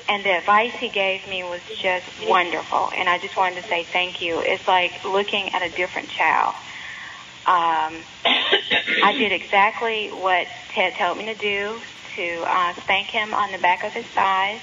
and 0.09 0.25
the 0.25 0.39
advice 0.39 0.73
he 0.73 0.89
gave 0.89 1.29
me 1.29 1.43
was 1.45 1.61
just 1.77 2.07
wonderful. 2.27 2.91
And 2.97 3.11
I 3.11 3.19
just 3.19 3.37
wanted 3.37 3.63
to 3.63 3.69
say 3.69 3.85
thank 3.85 4.23
you. 4.23 4.41
It's 4.41 4.67
like 4.67 5.05
looking 5.05 5.53
at 5.53 5.61
a 5.61 5.69
different 5.69 6.09
child. 6.09 6.55
Um, 7.45 8.01
I 9.05 9.15
did 9.19 9.33
exactly 9.33 10.09
what 10.09 10.47
Ted 10.71 10.95
told 10.95 11.19
me 11.19 11.27
to 11.27 11.35
do 11.35 11.79
to 12.17 12.43
uh, 12.47 12.73
spank 12.81 13.09
him 13.09 13.35
on 13.35 13.53
the 13.53 13.59
back 13.59 13.85
of 13.85 13.93
his 13.93 14.07
thighs, 14.07 14.61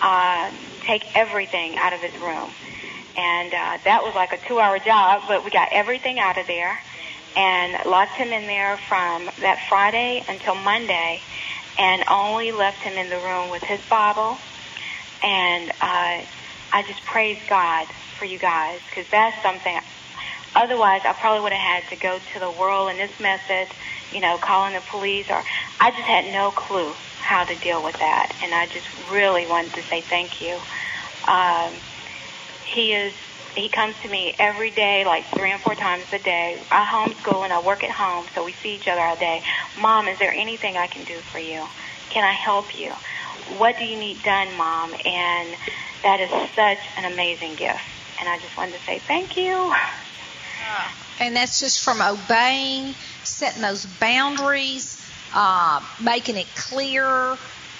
uh, 0.00 0.50
take 0.86 1.04
everything 1.14 1.76
out 1.76 1.92
of 1.92 2.00
his 2.00 2.18
room. 2.22 2.50
And 3.16 3.54
uh, 3.54 3.78
that 3.84 4.02
was 4.02 4.14
like 4.14 4.32
a 4.32 4.38
two 4.48 4.58
hour 4.58 4.78
job, 4.78 5.22
but 5.28 5.44
we 5.44 5.50
got 5.50 5.68
everything 5.72 6.18
out 6.18 6.38
of 6.38 6.46
there 6.46 6.78
and 7.36 7.86
locked 7.86 8.12
him 8.12 8.32
in 8.32 8.46
there 8.46 8.76
from 8.88 9.30
that 9.40 9.58
Friday 9.68 10.24
until 10.28 10.54
Monday 10.54 11.20
and 11.78 12.04
only 12.08 12.52
left 12.52 12.78
him 12.78 12.94
in 12.94 13.10
the 13.10 13.18
room 13.18 13.50
with 13.50 13.62
his 13.62 13.80
Bible. 13.88 14.38
And 15.22 15.70
uh, 15.70 16.24
I 16.72 16.84
just 16.86 17.04
praise 17.04 17.38
God 17.48 17.86
for 18.18 18.24
you 18.24 18.38
guys 18.38 18.80
because 18.88 19.10
that's 19.10 19.40
something. 19.42 19.78
Otherwise, 20.54 21.02
I 21.04 21.12
probably 21.14 21.42
would 21.42 21.52
have 21.52 21.82
had 21.82 21.90
to 21.90 21.96
go 21.96 22.18
to 22.32 22.38
the 22.38 22.50
world 22.50 22.90
in 22.90 22.96
this 22.96 23.18
method, 23.18 23.68
you 24.12 24.20
know, 24.20 24.38
calling 24.38 24.74
the 24.74 24.82
police, 24.88 25.26
or 25.28 25.42
I 25.80 25.90
just 25.90 26.02
had 26.02 26.32
no 26.32 26.52
clue 26.52 26.92
how 27.20 27.44
to 27.44 27.56
deal 27.56 27.82
with 27.82 27.98
that. 27.98 28.32
And 28.42 28.54
I 28.54 28.66
just 28.66 28.86
really 29.10 29.46
wanted 29.46 29.72
to 29.74 29.82
say 29.82 30.00
thank 30.02 30.40
you. 30.40 30.54
Um, 31.26 31.72
he 32.66 32.92
is 32.92 33.12
he 33.54 33.68
comes 33.68 33.94
to 34.02 34.08
me 34.08 34.34
every 34.38 34.70
day 34.70 35.04
like 35.04 35.24
three 35.26 35.52
and 35.52 35.60
four 35.60 35.74
times 35.74 36.04
a 36.12 36.18
day. 36.18 36.60
I 36.70 36.84
homeschool 36.84 37.44
and 37.44 37.52
i 37.52 37.60
work 37.60 37.84
at 37.84 37.90
home 37.90 38.26
so 38.34 38.44
we 38.44 38.52
see 38.52 38.74
each 38.74 38.88
other 38.88 39.00
all 39.00 39.16
day. 39.16 39.42
Mom 39.80 40.08
is 40.08 40.18
there 40.18 40.32
anything 40.32 40.76
i 40.76 40.86
can 40.86 41.04
do 41.04 41.18
for 41.18 41.38
you? 41.38 41.64
Can 42.10 42.24
i 42.24 42.32
help 42.32 42.78
you? 42.78 42.92
What 43.58 43.78
do 43.78 43.84
you 43.84 43.98
need 43.98 44.22
done 44.22 44.54
mom? 44.56 44.92
And 45.04 45.56
that 46.02 46.20
is 46.20 46.30
such 46.54 46.78
an 46.96 47.12
amazing 47.12 47.54
gift. 47.56 47.80
And 48.20 48.28
i 48.28 48.38
just 48.38 48.56
wanted 48.56 48.72
to 48.72 48.84
say 48.84 48.98
thank 48.98 49.36
you. 49.36 49.72
And 51.20 51.36
that's 51.36 51.60
just 51.60 51.84
from 51.84 52.00
obeying, 52.00 52.94
setting 53.22 53.62
those 53.62 53.86
boundaries, 53.86 55.00
uh, 55.32 55.80
making 56.00 56.36
it 56.36 56.48
clear, 56.56 57.06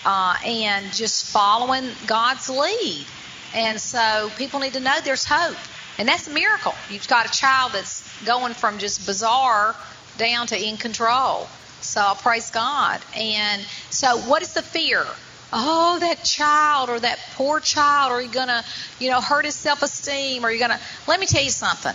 uh, 0.04 0.36
and 0.44 0.92
just 0.92 1.32
following 1.32 1.90
God's 2.06 2.48
lead. 2.48 3.06
And 3.54 3.80
so 3.80 4.30
people 4.36 4.60
need 4.60 4.72
to 4.74 4.80
know 4.80 4.98
there's 5.04 5.24
hope. 5.24 5.56
And 5.98 6.08
that's 6.08 6.26
a 6.26 6.32
miracle. 6.32 6.74
You've 6.90 7.06
got 7.06 7.26
a 7.26 7.30
child 7.30 7.72
that's 7.72 8.02
going 8.24 8.54
from 8.54 8.78
just 8.78 9.06
bizarre 9.06 9.76
down 10.18 10.48
to 10.48 10.60
in 10.60 10.76
control. 10.76 11.46
So 11.80 12.14
praise 12.18 12.50
God. 12.50 13.00
And 13.16 13.62
so, 13.90 14.18
what 14.18 14.42
is 14.42 14.54
the 14.54 14.62
fear? 14.62 15.04
Oh, 15.52 15.98
that 16.00 16.24
child 16.24 16.90
or 16.90 16.98
that 16.98 17.18
poor 17.34 17.60
child, 17.60 18.10
are 18.10 18.20
you 18.20 18.28
gonna, 18.28 18.64
you 18.98 19.10
know, 19.10 19.20
hurt 19.20 19.44
his 19.44 19.54
self-esteem? 19.54 20.44
Are 20.44 20.50
you 20.50 20.58
gonna? 20.58 20.80
Let 21.06 21.20
me 21.20 21.26
tell 21.26 21.42
you 21.42 21.50
something. 21.50 21.94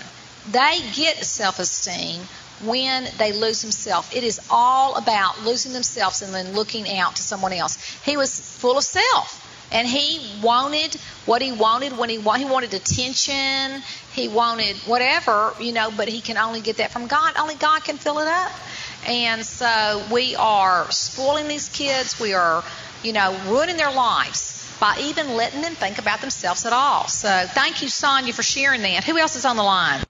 They 0.52 0.80
get 0.93 1.24
self-esteem 1.26 2.22
when 2.63 3.08
they 3.17 3.34
lose 3.34 3.62
themselves. 3.62 4.15
It 4.15 4.24
is 4.24 4.39
all 4.50 4.95
about 4.95 5.43
losing 5.43 5.74
themselves 5.74 6.22
and 6.22 6.34
then 6.34 6.54
looking 6.54 6.98
out 6.98 7.15
to 7.17 7.22
someone 7.22 7.52
else. 7.52 7.78
He 8.04 8.15
was 8.15 8.39
full 8.39 8.78
of 8.78 8.84
self. 8.84 9.45
And 9.71 9.88
he 9.88 10.41
wanted 10.41 10.95
what 11.25 11.41
he 11.41 11.51
wanted 11.51 11.97
when 11.97 12.10
he 12.10 12.17
wanted. 12.17 12.45
He 12.45 12.51
wanted 12.51 12.73
attention. 12.73 13.84
He 14.13 14.27
wanted 14.27 14.75
whatever, 14.77 15.53
you 15.60 15.73
know, 15.73 15.91
but 15.95 16.08
he 16.08 16.21
can 16.21 16.38
only 16.38 16.62
get 16.62 16.77
that 16.77 16.91
from 16.91 17.08
God. 17.08 17.34
Only 17.38 17.55
God 17.55 17.84
can 17.84 17.97
fill 17.97 18.19
it 18.19 18.27
up. 18.27 18.51
And 19.08 19.45
so 19.45 20.03
we 20.12 20.36
are 20.36 20.89
spoiling 20.91 21.47
these 21.47 21.69
kids. 21.69 22.19
We 22.19 22.34
are, 22.34 22.63
you 23.03 23.13
know, 23.13 23.38
ruining 23.47 23.77
their 23.77 23.91
lives 23.91 24.75
by 24.79 24.97
even 25.01 25.36
letting 25.36 25.62
them 25.62 25.73
think 25.73 25.99
about 25.99 26.21
themselves 26.21 26.65
at 26.65 26.73
all. 26.73 27.08
So 27.08 27.29
thank 27.47 27.82
you, 27.82 27.89
Sonia, 27.89 28.34
for 28.34 28.43
sharing 28.43 28.82
that. 28.82 29.03
Who 29.03 29.17
else 29.17 29.36
is 29.36 29.45
on 29.45 29.55
the 29.55 29.63
line? 29.63 30.03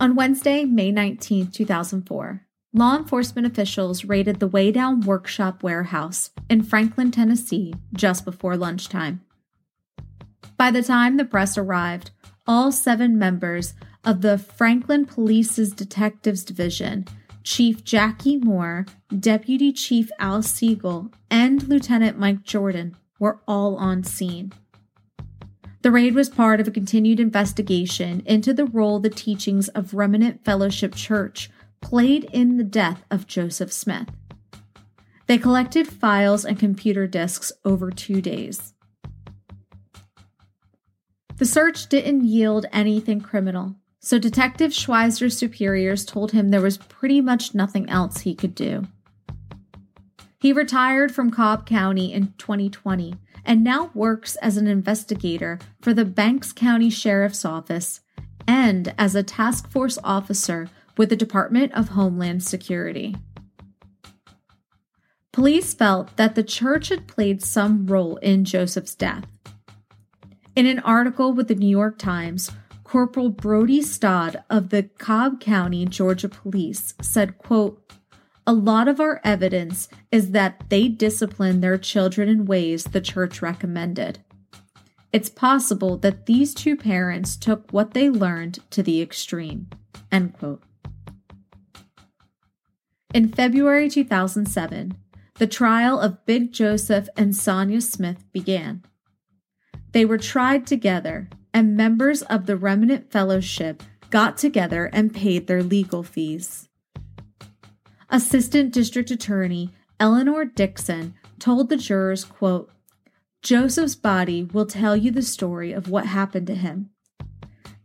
On 0.00 0.14
Wednesday, 0.14 0.64
May 0.64 0.92
19, 0.92 1.50
2004, 1.50 2.46
law 2.78 2.96
enforcement 2.96 3.44
officials 3.44 4.04
raided 4.04 4.38
the 4.38 4.46
Way 4.46 4.70
Down 4.70 5.00
Workshop 5.00 5.64
warehouse 5.64 6.30
in 6.48 6.62
Franklin, 6.62 7.10
Tennessee, 7.10 7.74
just 7.92 8.24
before 8.24 8.56
lunchtime. 8.56 9.20
By 10.56 10.70
the 10.70 10.82
time 10.82 11.16
the 11.16 11.24
press 11.24 11.58
arrived, 11.58 12.12
all 12.46 12.70
seven 12.70 13.18
members 13.18 13.74
of 14.04 14.20
the 14.20 14.38
Franklin 14.38 15.06
Police's 15.06 15.72
Detectives 15.72 16.44
Division, 16.44 17.06
Chief 17.42 17.82
Jackie 17.82 18.36
Moore, 18.36 18.86
Deputy 19.18 19.72
Chief 19.72 20.08
Al 20.20 20.42
Siegel, 20.42 21.10
and 21.28 21.64
Lieutenant 21.64 22.16
Mike 22.16 22.44
Jordan, 22.44 22.96
were 23.18 23.40
all 23.48 23.76
on 23.76 24.04
scene. 24.04 24.52
The 25.82 25.90
raid 25.90 26.14
was 26.14 26.28
part 26.28 26.60
of 26.60 26.68
a 26.68 26.72
continued 26.72 27.18
investigation 27.18 28.22
into 28.24 28.52
the 28.52 28.66
role 28.66 29.00
the 29.00 29.10
teachings 29.10 29.68
of 29.70 29.94
Remnant 29.94 30.44
Fellowship 30.44 30.94
Church 30.94 31.50
played 31.80 32.24
in 32.32 32.56
the 32.56 32.64
death 32.64 33.04
of 33.10 33.26
Joseph 33.26 33.72
Smith. 33.72 34.08
They 35.26 35.38
collected 35.38 35.86
files 35.86 36.44
and 36.44 36.58
computer 36.58 37.06
disks 37.06 37.52
over 37.64 37.90
two 37.90 38.20
days. 38.20 38.72
The 41.36 41.44
search 41.44 41.88
didn't 41.88 42.24
yield 42.24 42.66
anything 42.72 43.20
criminal, 43.20 43.76
so 44.00 44.18
Detective 44.18 44.72
Schweizer's 44.72 45.36
superiors 45.36 46.04
told 46.04 46.32
him 46.32 46.48
there 46.48 46.60
was 46.60 46.78
pretty 46.78 47.20
much 47.20 47.54
nothing 47.54 47.88
else 47.90 48.20
he 48.20 48.34
could 48.34 48.54
do. 48.54 48.86
He 50.40 50.52
retired 50.52 51.12
from 51.12 51.30
Cobb 51.30 51.66
County 51.66 52.12
in 52.12 52.32
2020 52.38 53.14
and 53.44 53.64
now 53.64 53.90
works 53.94 54.36
as 54.36 54.56
an 54.56 54.66
investigator 54.66 55.58
for 55.80 55.92
the 55.92 56.04
Banks 56.04 56.52
County 56.52 56.90
Sheriff's 56.90 57.44
Office 57.44 58.00
and 58.46 58.94
as 58.98 59.14
a 59.14 59.22
task 59.22 59.70
force 59.70 59.98
officer 60.02 60.68
with 60.98 61.08
the 61.08 61.16
Department 61.16 61.72
of 61.72 61.90
Homeland 61.90 62.42
Security. 62.42 63.16
Police 65.32 65.72
felt 65.72 66.16
that 66.16 66.34
the 66.34 66.42
church 66.42 66.88
had 66.88 67.06
played 67.06 67.42
some 67.42 67.86
role 67.86 68.16
in 68.16 68.44
Joseph's 68.44 68.96
death. 68.96 69.24
In 70.56 70.66
an 70.66 70.80
article 70.80 71.32
with 71.32 71.46
the 71.46 71.54
New 71.54 71.68
York 71.68 71.96
Times, 71.96 72.50
Corporal 72.82 73.30
Brody 73.30 73.80
Stodd 73.80 74.42
of 74.50 74.70
the 74.70 74.82
Cobb 74.82 75.40
County, 75.40 75.86
Georgia 75.86 76.28
Police 76.28 76.94
said, 77.00 77.38
quote, 77.38 77.80
a 78.46 78.52
lot 78.52 78.88
of 78.88 78.98
our 78.98 79.20
evidence 79.24 79.88
is 80.10 80.30
that 80.30 80.64
they 80.70 80.88
disciplined 80.88 81.62
their 81.62 81.78
children 81.78 82.28
in 82.28 82.46
ways 82.46 82.84
the 82.84 83.00
church 83.00 83.42
recommended. 83.42 84.20
It's 85.12 85.28
possible 85.28 85.98
that 85.98 86.26
these 86.26 86.54
two 86.54 86.74
parents 86.74 87.36
took 87.36 87.70
what 87.70 87.92
they 87.92 88.10
learned 88.10 88.58
to 88.70 88.82
the 88.82 89.00
extreme. 89.00 89.68
End 90.10 90.32
quote. 90.32 90.62
In 93.14 93.30
February 93.30 93.88
2007, 93.88 94.94
the 95.38 95.46
trial 95.46 95.98
of 95.98 96.26
Big 96.26 96.52
Joseph 96.52 97.08
and 97.16 97.34
Sonia 97.34 97.80
Smith 97.80 98.30
began. 98.32 98.82
They 99.92 100.04
were 100.04 100.18
tried 100.18 100.66
together, 100.66 101.30
and 101.54 101.74
members 101.74 102.20
of 102.20 102.44
the 102.44 102.58
Remnant 102.58 103.10
Fellowship 103.10 103.82
got 104.10 104.36
together 104.36 104.90
and 104.92 105.14
paid 105.14 105.46
their 105.46 105.62
legal 105.62 106.02
fees. 106.02 106.68
Assistant 108.10 108.74
District 108.74 109.10
Attorney 109.10 109.70
Eleanor 109.98 110.44
Dixon 110.44 111.14
told 111.38 111.70
the 111.70 111.78
jurors, 111.78 112.24
quote, 112.24 112.70
Joseph's 113.42 113.94
body 113.94 114.44
will 114.44 114.66
tell 114.66 114.94
you 114.94 115.10
the 115.10 115.22
story 115.22 115.72
of 115.72 115.88
what 115.88 116.04
happened 116.04 116.46
to 116.48 116.54
him. 116.54 116.90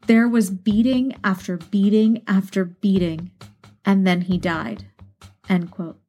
There 0.05 0.27
was 0.27 0.49
beating 0.49 1.15
after 1.23 1.55
beating 1.55 2.23
after 2.27 2.65
beating, 2.65 3.31
and 3.85 4.05
then 4.05 4.21
he 4.21 4.37
died. 4.37 4.87
End 5.49 5.71
quote. 5.71 5.99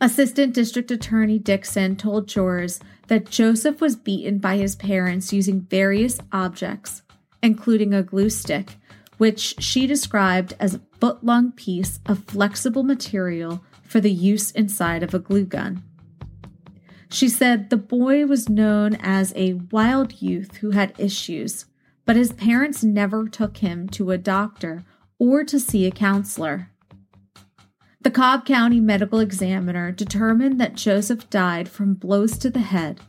Assistant 0.00 0.52
District 0.52 0.90
Attorney 0.90 1.38
Dixon 1.38 1.96
told 1.96 2.28
jurors 2.28 2.78
that 3.06 3.30
Joseph 3.30 3.80
was 3.80 3.96
beaten 3.96 4.38
by 4.38 4.56
his 4.56 4.76
parents 4.76 5.32
using 5.32 5.62
various 5.62 6.20
objects, 6.30 7.02
including 7.42 7.94
a 7.94 8.02
glue 8.02 8.28
stick, 8.28 8.76
which 9.16 9.54
she 9.60 9.86
described 9.86 10.54
as 10.58 10.74
a 10.74 10.80
foot 11.00 11.24
long 11.24 11.52
piece 11.52 12.00
of 12.06 12.24
flexible 12.24 12.82
material 12.82 13.64
for 13.82 14.00
the 14.00 14.12
use 14.12 14.50
inside 14.50 15.02
of 15.02 15.14
a 15.14 15.18
glue 15.18 15.44
gun. 15.44 15.82
She 17.10 17.28
said 17.28 17.70
the 17.70 17.76
boy 17.76 18.26
was 18.26 18.48
known 18.48 18.96
as 18.96 19.32
a 19.36 19.54
wild 19.70 20.20
youth 20.20 20.56
who 20.56 20.72
had 20.72 20.98
issues, 20.98 21.66
but 22.04 22.16
his 22.16 22.32
parents 22.32 22.82
never 22.82 23.28
took 23.28 23.58
him 23.58 23.88
to 23.90 24.10
a 24.10 24.18
doctor 24.18 24.84
or 25.18 25.44
to 25.44 25.60
see 25.60 25.86
a 25.86 25.90
counselor. 25.90 26.70
The 28.04 28.10
Cobb 28.10 28.44
County 28.44 28.80
medical 28.80 29.18
examiner 29.18 29.90
determined 29.90 30.60
that 30.60 30.74
Joseph 30.74 31.30
died 31.30 31.70
from 31.70 31.94
blows 31.94 32.36
to 32.36 32.50
the 32.50 32.60
head 32.60 33.00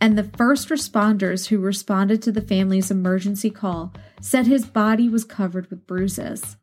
and 0.00 0.16
the 0.16 0.24
first 0.24 0.70
responders 0.70 1.48
who 1.48 1.58
responded 1.58 2.22
to 2.22 2.32
the 2.32 2.40
family's 2.40 2.90
emergency 2.90 3.50
call 3.50 3.92
said 4.22 4.46
his 4.46 4.64
body 4.64 5.06
was 5.06 5.26
covered 5.26 5.68
with 5.68 5.86
bruises. 5.86 6.56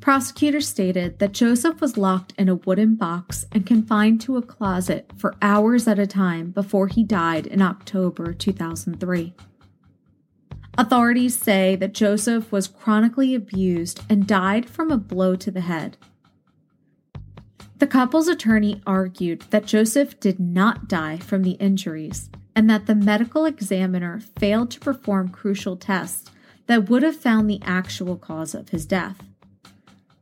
Prosecutors 0.00 0.68
stated 0.68 1.18
that 1.18 1.32
Joseph 1.32 1.80
was 1.80 1.96
locked 1.96 2.34
in 2.36 2.50
a 2.50 2.54
wooden 2.54 2.94
box 2.94 3.46
and 3.52 3.64
confined 3.64 4.20
to 4.20 4.36
a 4.36 4.42
closet 4.42 5.10
for 5.16 5.34
hours 5.40 5.88
at 5.88 5.98
a 5.98 6.06
time 6.06 6.50
before 6.50 6.88
he 6.88 7.02
died 7.02 7.46
in 7.46 7.62
October 7.62 8.34
2003. 8.34 9.32
Authorities 10.78 11.34
say 11.34 11.74
that 11.76 11.94
Joseph 11.94 12.52
was 12.52 12.68
chronically 12.68 13.34
abused 13.34 14.02
and 14.10 14.26
died 14.26 14.68
from 14.68 14.90
a 14.90 14.98
blow 14.98 15.34
to 15.36 15.50
the 15.50 15.62
head. 15.62 15.96
The 17.78 17.86
couple's 17.86 18.28
attorney 18.28 18.82
argued 18.86 19.42
that 19.50 19.66
Joseph 19.66 20.20
did 20.20 20.38
not 20.38 20.88
die 20.88 21.16
from 21.16 21.42
the 21.42 21.52
injuries 21.52 22.30
and 22.54 22.68
that 22.68 22.86
the 22.86 22.94
medical 22.94 23.46
examiner 23.46 24.20
failed 24.38 24.70
to 24.72 24.80
perform 24.80 25.28
crucial 25.28 25.76
tests 25.76 26.30
that 26.66 26.88
would 26.88 27.02
have 27.02 27.16
found 27.16 27.48
the 27.48 27.60
actual 27.62 28.16
cause 28.16 28.54
of 28.54 28.70
his 28.70 28.84
death. 28.86 29.22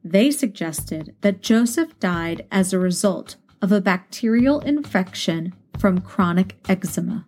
They 0.05 0.31
suggested 0.31 1.17
that 1.23 1.43
Joseph 1.43 1.99
died 1.99 2.47
as 2.53 2.73
a 2.73 2.79
result 2.79 3.37
of 3.63 3.73
a 3.73 3.81
bacterial 3.81 4.61
infection 4.61 5.55
from 5.79 6.01
chronic 6.01 6.57
eczema. 6.69 7.27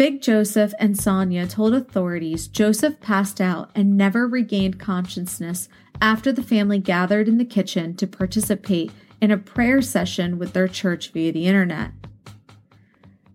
Big 0.00 0.22
Joseph 0.22 0.72
and 0.78 0.98
Sonia 0.98 1.46
told 1.46 1.74
authorities 1.74 2.48
Joseph 2.48 3.00
passed 3.00 3.38
out 3.38 3.70
and 3.74 3.98
never 3.98 4.26
regained 4.26 4.80
consciousness 4.80 5.68
after 6.00 6.32
the 6.32 6.42
family 6.42 6.78
gathered 6.78 7.28
in 7.28 7.36
the 7.36 7.44
kitchen 7.44 7.94
to 7.96 8.06
participate 8.06 8.90
in 9.20 9.30
a 9.30 9.36
prayer 9.36 9.82
session 9.82 10.38
with 10.38 10.54
their 10.54 10.68
church 10.68 11.10
via 11.10 11.32
the 11.32 11.46
internet. 11.46 11.90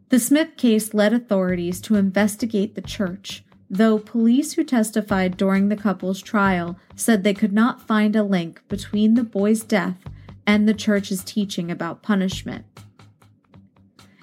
The 0.10 0.17
Smith 0.17 0.58
case 0.58 0.95
led 0.95 1.13
authorities 1.13 1.80
to 1.82 1.97
investigate 1.97 2.73
the 2.73 2.82
church, 2.82 3.43
though 3.69 3.99
police 3.99 4.54
who 4.54 4.63
testified 4.63 5.38
during 5.38 5.69
the 5.69 5.78
couple's 5.78 6.19
trial 6.19 6.80
said 6.95 7.23
they 7.23 7.36
could 7.36 7.54
not 7.54 7.86
find 7.88 8.15
a 8.15 8.23
link 8.23 8.63
between 8.69 9.13
the 9.13 9.23
boy's 9.23 9.63
death 9.63 9.99
and 10.47 10.67
the 10.67 10.73
church's 10.73 11.23
teaching 11.23 11.69
about 11.69 12.01
punishment. 12.01 12.65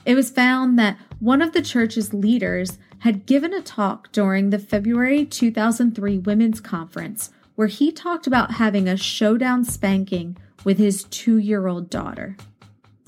It 0.05 0.16
was 0.16 0.31
found 0.31 0.76
that 0.81 0.98
one 1.22 1.40
of 1.40 1.52
the 1.52 1.62
church's 1.62 2.12
leaders 2.12 2.78
had 2.98 3.26
given 3.26 3.54
a 3.54 3.62
talk 3.62 4.11
during 4.11 4.50
the 4.50 4.58
February 4.58 5.24
2003 5.24 6.18
Women's 6.18 6.61
Conference 6.61 7.30
where 7.54 7.68
he 7.68 7.92
talked 7.92 8.26
about 8.26 8.54
having 8.54 8.88
a 8.88 8.96
showdown 8.96 9.64
spanking 9.64 10.37
with 10.64 10.78
his 10.78 11.04
two 11.04 11.38
year 11.38 11.68
old 11.68 11.88
daughter. 11.88 12.37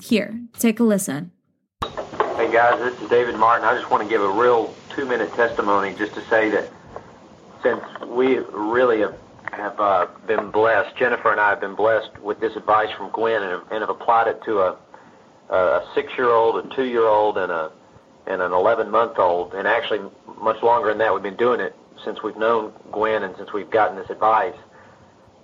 Here, 0.01 0.39
take 0.57 0.79
a 0.79 0.83
listen. 0.83 1.31
Hey 1.81 2.49
guys, 2.53 2.79
this 2.79 3.01
is 3.01 3.09
David 3.09 3.35
Martin. 3.35 3.67
I 3.67 3.77
just 3.77 3.91
want 3.91 4.01
to 4.03 4.07
give 4.07 4.21
a 4.21 4.31
real 4.31 4.73
two 4.95 5.03
minute 5.03 5.33
testimony 5.33 5.93
just 5.93 6.13
to 6.13 6.21
say 6.29 6.49
that 6.51 6.71
since 7.63 7.83
we 8.07 8.37
really 8.37 9.01
have, 9.01 9.17
have 9.51 9.77
uh, 9.77 10.07
been 10.25 10.51
blessed, 10.51 10.95
Jennifer 10.95 11.33
and 11.33 11.41
I 11.41 11.49
have 11.49 11.59
been 11.59 11.75
blessed 11.75 12.17
with 12.19 12.39
this 12.39 12.55
advice 12.55 12.95
from 12.95 13.11
Gwen 13.11 13.43
and, 13.43 13.61
and 13.71 13.81
have 13.81 13.89
applied 13.89 14.29
it 14.29 14.41
to 14.45 14.59
a, 14.59 14.77
a 15.49 15.85
six-year-old, 15.93 16.65
a 16.65 16.75
two-year-old, 16.75 17.37
and 17.37 17.51
a 17.51 17.71
and 18.27 18.41
an 18.41 18.51
11-month-old, 18.51 19.53
and 19.53 19.67
actually 19.67 19.99
much 20.41 20.61
longer 20.63 20.89
than 20.89 20.97
that. 20.97 21.13
We've 21.13 21.23
been 21.23 21.35
doing 21.37 21.59
it 21.59 21.75
since 22.03 22.21
we've 22.23 22.37
known 22.37 22.73
Gwen 22.91 23.23
and 23.23 23.35
since 23.37 23.53
we've 23.53 23.69
gotten 23.69 23.95
this 23.95 24.09
advice. 24.09 24.55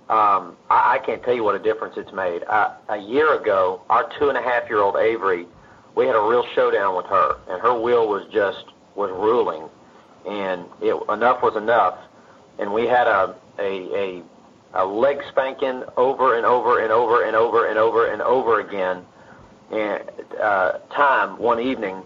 Um, 0.08 0.56
I, 0.68 0.96
I 0.96 1.00
can't 1.04 1.22
tell 1.22 1.34
you 1.34 1.44
what 1.44 1.54
a 1.54 1.58
difference 1.58 1.94
it's 1.96 2.12
made. 2.12 2.42
A 2.42 2.96
year 2.98 3.40
ago, 3.40 3.82
our 3.88 4.10
two 4.18 4.28
and 4.28 4.36
a 4.36 4.42
half 4.42 4.68
year 4.68 4.80
old 4.80 4.96
Avery, 4.96 5.46
we 5.94 6.06
had 6.06 6.16
a 6.16 6.20
real 6.20 6.44
showdown 6.54 6.96
with 6.96 7.06
her, 7.06 7.36
and 7.48 7.60
her 7.62 7.78
will 7.78 8.08
was 8.08 8.26
just 8.32 8.64
was 8.94 9.10
ruling, 9.10 9.68
and 10.28 10.66
it, 10.80 10.94
enough 11.10 11.42
was 11.42 11.56
enough, 11.56 11.98
and 12.58 12.72
we 12.72 12.86
had 12.86 13.06
a 13.06 13.34
a, 13.58 13.96
a 13.96 14.22
a 14.74 14.84
leg 14.84 15.18
spanking 15.30 15.82
over 15.96 16.36
and 16.36 16.46
over 16.46 16.82
and 16.82 16.92
over 16.92 17.24
and 17.24 17.36
over 17.36 17.68
and 17.68 17.78
over 17.78 18.10
and 18.10 18.22
over 18.22 18.60
again, 18.60 19.04
and 19.70 20.02
uh, 20.40 20.72
time 20.94 21.38
one 21.38 21.60
evening, 21.60 22.02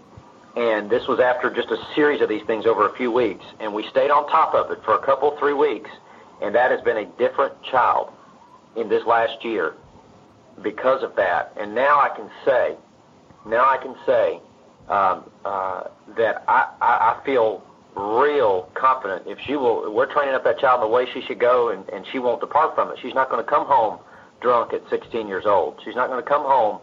and 0.57 0.89
this 0.89 1.07
was 1.07 1.19
after 1.19 1.49
just 1.53 1.69
a 1.69 1.77
series 1.95 2.19
of 2.19 2.27
these 2.27 2.43
things 2.47 2.65
over 2.65 2.89
a 2.89 2.95
few 2.97 3.11
weeks, 3.11 3.45
and 3.59 3.73
we 3.73 3.87
stayed 3.87 4.11
on 4.11 4.27
top 4.27 4.53
of 4.53 4.71
it 4.71 4.83
for 4.83 4.95
a 4.95 5.05
couple 5.05 5.37
three 5.37 5.53
weeks 5.53 5.89
and 6.41 6.53
that 6.55 6.71
has 6.71 6.81
been 6.81 6.97
a 6.97 7.05
different 7.17 7.53
child 7.63 8.11
in 8.75 8.89
this 8.89 9.03
last 9.05 9.43
year 9.43 9.75
because 10.61 11.03
of 11.03 11.15
that. 11.15 11.53
And 11.59 11.73
now 11.73 11.99
I 11.99 12.09
can 12.15 12.29
say, 12.45 12.75
now 13.45 13.67
I 13.67 13.77
can 13.77 13.95
say 14.05 14.39
um, 14.87 15.29
uh, 15.43 15.83
that 16.15 16.43
I, 16.47 16.71
I, 16.81 17.15
I 17.15 17.25
feel 17.25 17.63
real 17.95 18.69
confident 18.75 19.23
if 19.25 19.39
she 19.45 19.55
will. 19.55 19.91
We're 19.91 20.11
training 20.11 20.35
up 20.35 20.43
that 20.43 20.59
child 20.59 20.83
the 20.83 20.87
way 20.87 21.07
she 21.11 21.21
should 21.21 21.39
go, 21.39 21.69
and, 21.69 21.87
and 21.89 22.05
she 22.11 22.19
won't 22.19 22.39
depart 22.39 22.75
from 22.75 22.91
it. 22.91 22.99
She's 23.01 23.15
not 23.15 23.29
going 23.29 23.43
to 23.43 23.49
come 23.49 23.65
home 23.65 23.99
drunk 24.39 24.73
at 24.73 24.83
16 24.89 25.27
years 25.27 25.45
old. 25.47 25.79
She's 25.83 25.95
not 25.95 26.09
going 26.09 26.23
to 26.23 26.29
come 26.29 26.43
home, 26.43 26.79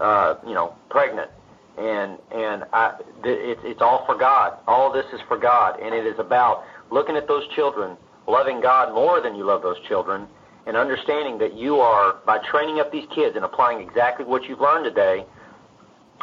uh, 0.00 0.36
you 0.46 0.54
know, 0.54 0.74
pregnant. 0.88 1.30
And 1.78 2.18
and 2.30 2.64
I, 2.72 2.94
it, 3.24 3.58
it's 3.64 3.80
all 3.80 4.04
for 4.04 4.16
God. 4.16 4.58
All 4.66 4.92
this 4.92 5.06
is 5.12 5.20
for 5.26 5.38
God, 5.38 5.80
and 5.80 5.94
it 5.94 6.06
is 6.06 6.18
about 6.18 6.64
looking 6.90 7.16
at 7.16 7.26
those 7.26 7.46
children 7.54 7.96
loving 8.26 8.60
God 8.60 8.94
more 8.94 9.20
than 9.20 9.34
you 9.34 9.44
love 9.44 9.62
those 9.62 9.80
children, 9.88 10.26
and 10.66 10.76
understanding 10.76 11.38
that 11.38 11.54
you 11.54 11.76
are, 11.76 12.16
by 12.24 12.38
training 12.38 12.78
up 12.78 12.92
these 12.92 13.06
kids 13.14 13.36
and 13.36 13.44
applying 13.44 13.80
exactly 13.80 14.24
what 14.24 14.44
you've 14.44 14.60
learned 14.60 14.84
today, 14.84 15.24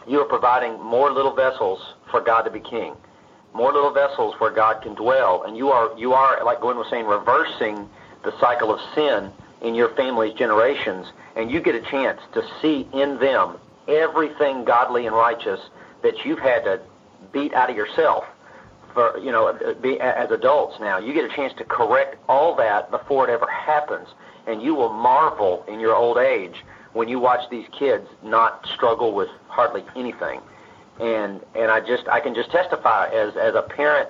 you 0.07 0.19
are 0.19 0.25
providing 0.25 0.81
more 0.81 1.11
little 1.11 1.35
vessels 1.35 1.93
for 2.09 2.21
God 2.21 2.43
to 2.43 2.51
be 2.51 2.59
king, 2.59 2.93
more 3.53 3.73
little 3.73 3.91
vessels 3.91 4.35
where 4.39 4.51
God 4.51 4.81
can 4.81 4.95
dwell, 4.95 5.43
and 5.43 5.57
you 5.57 5.69
are, 5.69 5.97
you 5.97 6.13
are, 6.13 6.43
like 6.45 6.61
Gwen 6.61 6.77
was 6.77 6.87
saying, 6.89 7.05
reversing 7.05 7.89
the 8.23 8.37
cycle 8.39 8.71
of 8.73 8.79
sin 8.95 9.31
in 9.61 9.75
your 9.75 9.89
family's 9.95 10.33
generations, 10.35 11.07
and 11.35 11.51
you 11.51 11.59
get 11.59 11.75
a 11.75 11.81
chance 11.81 12.21
to 12.33 12.41
see 12.61 12.87
in 12.93 13.19
them 13.19 13.57
everything 13.89 14.63
godly 14.63 15.05
and 15.05 15.15
righteous 15.15 15.59
that 16.03 16.25
you've 16.25 16.39
had 16.39 16.63
to 16.63 16.79
beat 17.31 17.53
out 17.53 17.69
of 17.69 17.75
yourself 17.75 18.25
for 18.93 19.17
you 19.19 19.31
know 19.31 19.75
be, 19.81 19.99
as 19.99 20.31
adults 20.31 20.79
now. 20.79 20.97
You 20.97 21.13
get 21.13 21.25
a 21.25 21.35
chance 21.35 21.53
to 21.57 21.63
correct 21.63 22.15
all 22.27 22.55
that 22.55 22.89
before 22.91 23.27
it 23.29 23.31
ever 23.31 23.47
happens 23.47 24.07
and 24.47 24.61
you 24.61 24.73
will 24.73 24.91
marvel 24.91 25.63
in 25.67 25.79
your 25.79 25.95
old 25.95 26.17
age 26.17 26.63
when 26.93 27.07
you 27.07 27.19
watch 27.19 27.49
these 27.51 27.67
kids 27.71 28.07
not 28.23 28.65
struggle 28.65 29.13
with 29.13 29.29
hardly 29.47 29.83
anything. 29.95 30.41
And 30.99 31.41
and 31.55 31.71
I 31.71 31.79
just 31.79 32.07
I 32.07 32.19
can 32.19 32.33
just 32.33 32.51
testify 32.51 33.09
as 33.09 33.35
as 33.37 33.55
a 33.55 33.61
parent 33.61 34.09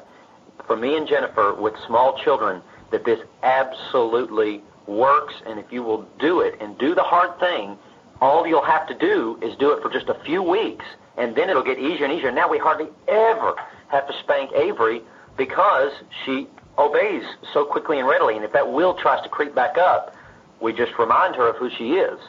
for 0.65 0.75
me 0.75 0.95
and 0.95 1.07
Jennifer 1.07 1.53
with 1.53 1.73
small 1.85 2.17
children 2.17 2.61
that 2.91 3.05
this 3.05 3.19
absolutely 3.43 4.63
works 4.87 5.35
and 5.45 5.59
if 5.59 5.71
you 5.71 5.83
will 5.83 6.07
do 6.19 6.41
it 6.41 6.55
and 6.59 6.77
do 6.79 6.95
the 6.95 7.03
hard 7.03 7.39
thing 7.39 7.77
all 8.21 8.45
you'll 8.45 8.65
have 8.65 8.88
to 8.88 8.97
do 8.97 9.38
is 9.41 9.55
do 9.58 9.71
it 9.71 9.82
for 9.82 9.89
just 9.89 10.10
a 10.10 10.15
few 10.25 10.43
weeks 10.43 10.86
and 11.17 11.36
then 11.36 11.49
it'll 11.49 11.63
get 11.63 11.79
easier 11.79 12.05
and 12.05 12.13
easier 12.13 12.32
now 12.32 12.49
we 12.49 12.58
hardly 12.58 12.88
ever 13.08 13.55
have 13.89 14.08
to 14.08 14.13
spank 14.19 14.51
Avery 14.53 15.01
because 15.38 15.91
she 16.25 16.47
obeys 16.79 17.23
so 17.53 17.65
quickly 17.65 17.99
and 17.99 18.08
readily. 18.08 18.36
And 18.36 18.45
if 18.45 18.53
that 18.53 18.71
will 18.71 18.93
tries 18.93 19.21
to 19.23 19.29
creep 19.29 19.53
back 19.53 19.77
up, 19.77 20.15
we 20.62 20.73
just 20.73 20.97
remind 20.97 21.36
her 21.36 21.49
of 21.49 21.58
who 21.58 21.69
she 21.77 21.93
is. 21.93 22.19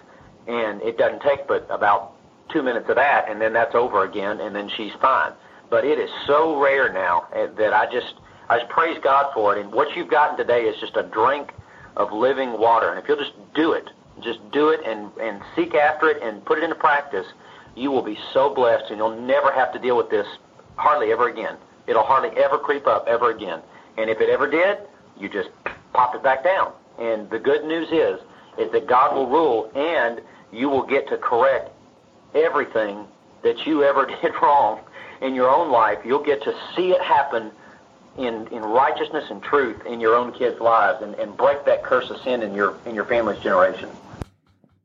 And 0.47 0.83
it 0.83 0.99
doesn't 0.99 1.23
take 1.23 1.47
but 1.47 1.67
about 1.71 2.13
two 2.51 2.63
minutes 2.63 2.89
of 2.89 2.97
that, 2.97 3.29
and 3.29 3.41
then 3.41 3.53
that's 3.53 3.75
over 3.75 4.05
again, 4.05 4.41
and 4.41 4.55
then 4.57 4.69
she's 4.77 4.93
fine. 5.01 5.33
But 5.69 5.85
it 5.85 5.99
is 6.01 6.11
so 6.27 6.61
rare 6.61 6.93
now 6.93 7.29
eh, 7.33 7.47
that 7.59 7.73
I 7.73 7.91
just 7.93 8.15
I 8.49 8.59
just 8.59 8.71
praise 8.71 8.99
God 9.03 9.33
for 9.33 9.57
it. 9.57 9.61
And 9.61 9.73
what 9.73 9.95
you've 9.95 10.11
gotten 10.11 10.37
today 10.37 10.63
is 10.63 10.81
just 10.81 10.97
a 10.97 11.05
drink 11.05 11.53
of 11.97 12.13
living 12.13 12.59
water. 12.59 12.91
And 12.91 12.99
if 12.99 13.07
you'll 13.07 13.19
just 13.19 13.35
do 13.55 13.73
it, 13.73 13.89
just 14.23 14.39
do 14.51 14.71
it 14.71 14.81
and, 14.85 15.11
and 15.21 15.41
seek 15.57 15.75
after 15.75 16.09
it 16.09 16.23
and 16.23 16.45
put 16.45 16.59
it 16.59 16.65
into 16.65 16.77
practice, 16.77 17.27
you 17.77 17.91
will 17.91 18.03
be 18.03 18.19
so 18.33 18.53
blessed, 18.53 18.91
and 18.91 18.99
you'll 18.99 19.21
never 19.21 19.53
have 19.53 19.73
to 19.73 19.79
deal 19.79 19.97
with 19.97 20.11
this 20.11 20.27
hardly 20.77 21.13
ever 21.13 21.29
again. 21.29 21.57
It'll 21.87 22.03
hardly 22.03 22.31
ever 22.41 22.59
creep 22.59 22.87
up 22.87 23.07
ever 23.07 23.31
again. 23.31 23.61
And 23.97 24.11
if 24.11 24.21
it 24.21 24.29
ever 24.29 24.49
did, 24.49 24.79
you 25.19 25.29
just 25.29 25.51
pop 25.93 26.15
it 26.15 26.23
back 26.23 26.45
down. 26.45 26.73
And 26.99 27.29
the 27.31 27.39
good 27.39 27.65
news 27.65 27.89
is, 27.91 28.21
is 28.59 28.71
that 28.73 28.87
God 28.87 29.15
will 29.15 29.29
rule 29.29 29.71
and 29.75 30.21
you 30.53 30.69
will 30.69 30.87
get 30.87 31.09
to 31.09 31.17
correct 31.17 31.71
everything 32.35 33.07
that 33.43 33.67
you 33.67 33.83
ever 33.85 34.07
did 34.23 34.33
wrong 34.43 34.81
in 35.21 35.35
your 35.35 35.51
own 35.51 35.71
life. 35.71 35.99
You'll 36.05 36.25
get 36.25 36.43
to 36.45 36.55
see 36.77 36.91
it 36.91 37.01
happen 37.03 37.51
in, 38.19 38.47
in 38.49 38.63
righteousness 38.63 39.25
and 39.31 39.43
truth 39.43 39.85
in 39.87 40.01
your 40.01 40.15
own 40.15 40.33
kids' 40.33 40.61
lives 40.61 41.03
and, 41.03 41.15
and 41.15 41.37
break 41.37 41.65
that 41.65 41.83
curse 41.83 42.11
of 42.11 42.21
sin 42.23 42.43
in 42.43 42.55
your 42.55 42.77
in 42.87 42.95
your 42.95 43.05
family's 43.05 43.41
generation. 43.41 43.89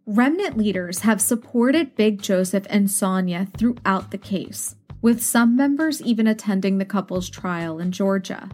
Remnant 0.06 0.58
leaders 0.58 1.00
have 1.00 1.20
supported 1.20 1.96
Big 1.96 2.22
Joseph 2.22 2.68
and 2.70 2.92
Sonia 2.92 3.48
throughout 3.58 4.12
the 4.12 4.20
case 4.20 4.76
with 5.02 5.24
some 5.24 5.56
members 5.56 6.02
even 6.02 6.28
attending 6.28 6.78
the 6.78 6.86
couple's 6.86 7.30
trial 7.30 7.80
in 7.80 7.92
Georgia. 7.92 8.50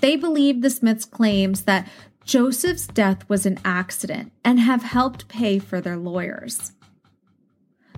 They 0.00 0.16
believe 0.16 0.62
the 0.62 0.70
Smiths' 0.70 1.04
claims 1.04 1.62
that 1.62 1.88
Joseph's 2.24 2.86
death 2.86 3.28
was 3.28 3.44
an 3.44 3.58
accident 3.64 4.32
and 4.44 4.60
have 4.60 4.82
helped 4.82 5.28
pay 5.28 5.58
for 5.58 5.80
their 5.80 5.96
lawyers. 5.96 6.72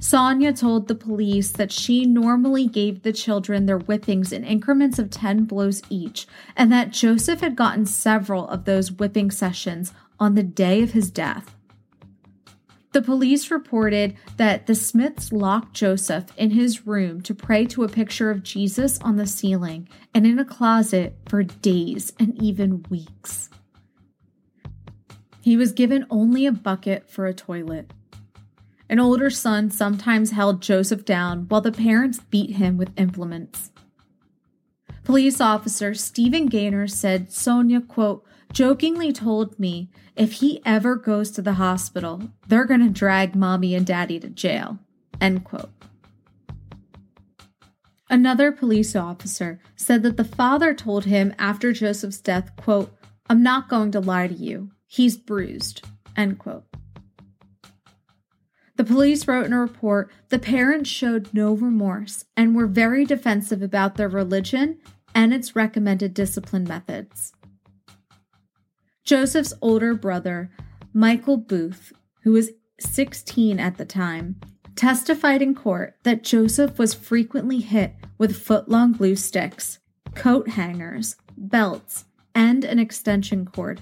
Sonia 0.03 0.53
told 0.53 0.89
the 0.89 0.97
police 0.97 1.53
that 1.53 1.71
she 1.71 2.05
normally 2.05 2.67
gave 2.67 3.03
the 3.03 3.13
children 3.13 3.67
their 3.67 3.79
whippings 3.79 4.33
in 4.33 4.43
increments 4.43 4.99
of 4.99 5.11
10 5.11 5.45
blows 5.45 5.81
each, 5.89 6.27
and 6.57 6.73
that 6.73 6.91
Joseph 6.91 7.41
had 7.41 7.55
gotten 7.55 7.87
several 7.87 8.49
of 8.49 8.65
those 8.65 8.91
whipping 8.91 9.31
sessions 9.31 9.93
on 10.19 10.35
the 10.35 10.43
day 10.43 10.83
of 10.83 10.91
his 10.91 11.09
death. 11.09 11.55
The 12.91 13.01
police 13.01 13.49
reported 13.49 14.17
that 14.39 14.67
the 14.67 14.75
Smiths 14.75 15.31
locked 15.31 15.75
Joseph 15.75 16.37
in 16.37 16.51
his 16.51 16.85
room 16.85 17.21
to 17.21 17.33
pray 17.33 17.65
to 17.67 17.85
a 17.85 17.89
picture 17.89 18.33
of 18.33 18.43
Jesus 18.43 18.99
on 19.03 19.15
the 19.15 19.27
ceiling 19.27 19.89
and 20.13 20.27
in 20.27 20.37
a 20.37 20.45
closet 20.45 21.17
for 21.29 21.45
days 21.45 22.13
and 22.19 22.43
even 22.43 22.85
weeks. 22.91 23.51
He 25.41 25.57
was 25.57 25.71
given 25.71 26.07
only 26.11 26.45
a 26.45 26.53
bucket 26.53 27.09
for 27.09 27.27
a 27.27 27.33
toilet. 27.33 27.93
An 28.93 29.01
older 29.01 29.31
son 29.31 29.71
sometimes 29.71 30.33
held 30.33 30.61
Joseph 30.61 31.07
down 31.07 31.47
while 31.49 31.63
the 31.63 31.73
parents 31.73 32.21
beat 32.29 32.57
him 32.57 32.77
with 32.77 32.93
implements. 33.01 33.71
Police 35.03 35.41
officer 35.41 35.95
Stephen 35.95 36.45
Gaynor 36.45 36.87
said 36.89 37.33
Sonia, 37.33 37.81
quote, 37.81 38.23
jokingly 38.53 39.11
told 39.11 39.59
me 39.59 39.89
if 40.15 40.35
he 40.35 40.61
ever 40.67 40.95
goes 40.95 41.31
to 41.31 41.41
the 41.41 41.55
hospital, 41.55 42.21
they're 42.49 42.67
going 42.67 42.87
to 42.87 42.91
drag 42.91 43.35
mommy 43.35 43.75
and 43.75 43.87
daddy 43.87 44.21
to 44.21 44.29
jail. 44.29 44.79
End 45.23 45.45
quote. 45.45 45.71
Another 48.11 48.53
police 48.53 48.95
officer 48.95 49.59
said 49.75 50.03
that 50.03 50.19
the 50.19 50.23
father 50.23 50.75
told 50.75 51.07
him 51.07 51.35
after 51.39 51.73
Joseph's 51.73 52.21
death, 52.21 52.55
quote, 52.57 52.95
I'm 53.31 53.43
not 53.43 53.71
going 53.71 53.91
to 53.93 54.01
lie 54.01 54.29
to 54.29 54.35
you. 54.35 54.73
He's 54.87 55.17
bruised. 55.17 55.83
End 56.15 56.39
quote. 56.39 56.67
The 58.83 58.95
police 58.95 59.29
wrote 59.29 59.47
in 59.47 59.53
a 59.53 59.61
report 59.61 60.11
the 60.29 60.41
parents 60.41 60.91
showed 60.91 61.33
no 61.33 61.53
remorse 61.53 62.25
and 62.37 62.57
were 62.57 62.67
very 62.67 63.05
defensive 63.05 63.63
about 63.63 63.95
their 63.95 64.09
religion 64.09 64.81
and 65.15 65.33
its 65.33 65.55
recommended 65.55 66.15
discipline 66.15 66.65
methods. 66.65 67.33
Joseph's 69.05 69.55
older 69.63 69.95
brother, 69.95 70.51
Michael 70.93 71.37
Booth, 71.37 71.93
who 72.25 72.33
was 72.33 72.51
16 72.81 73.61
at 73.61 73.79
the 73.79 73.85
time, 73.85 74.41
testified 74.75 75.43
in 75.43 75.55
court 75.55 75.95
that 76.03 76.25
Joseph 76.25 76.77
was 76.77 76.93
frequently 76.93 77.61
hit 77.61 77.95
with 78.19 78.37
foot 78.37 78.69
long 78.69 78.91
glue 78.95 79.15
sticks, 79.15 79.79
coat 80.17 80.49
hangers, 80.49 81.15
belts, 81.37 82.07
and 82.35 82.65
an 82.65 82.81
extension 82.81 83.47
cord. 83.47 83.81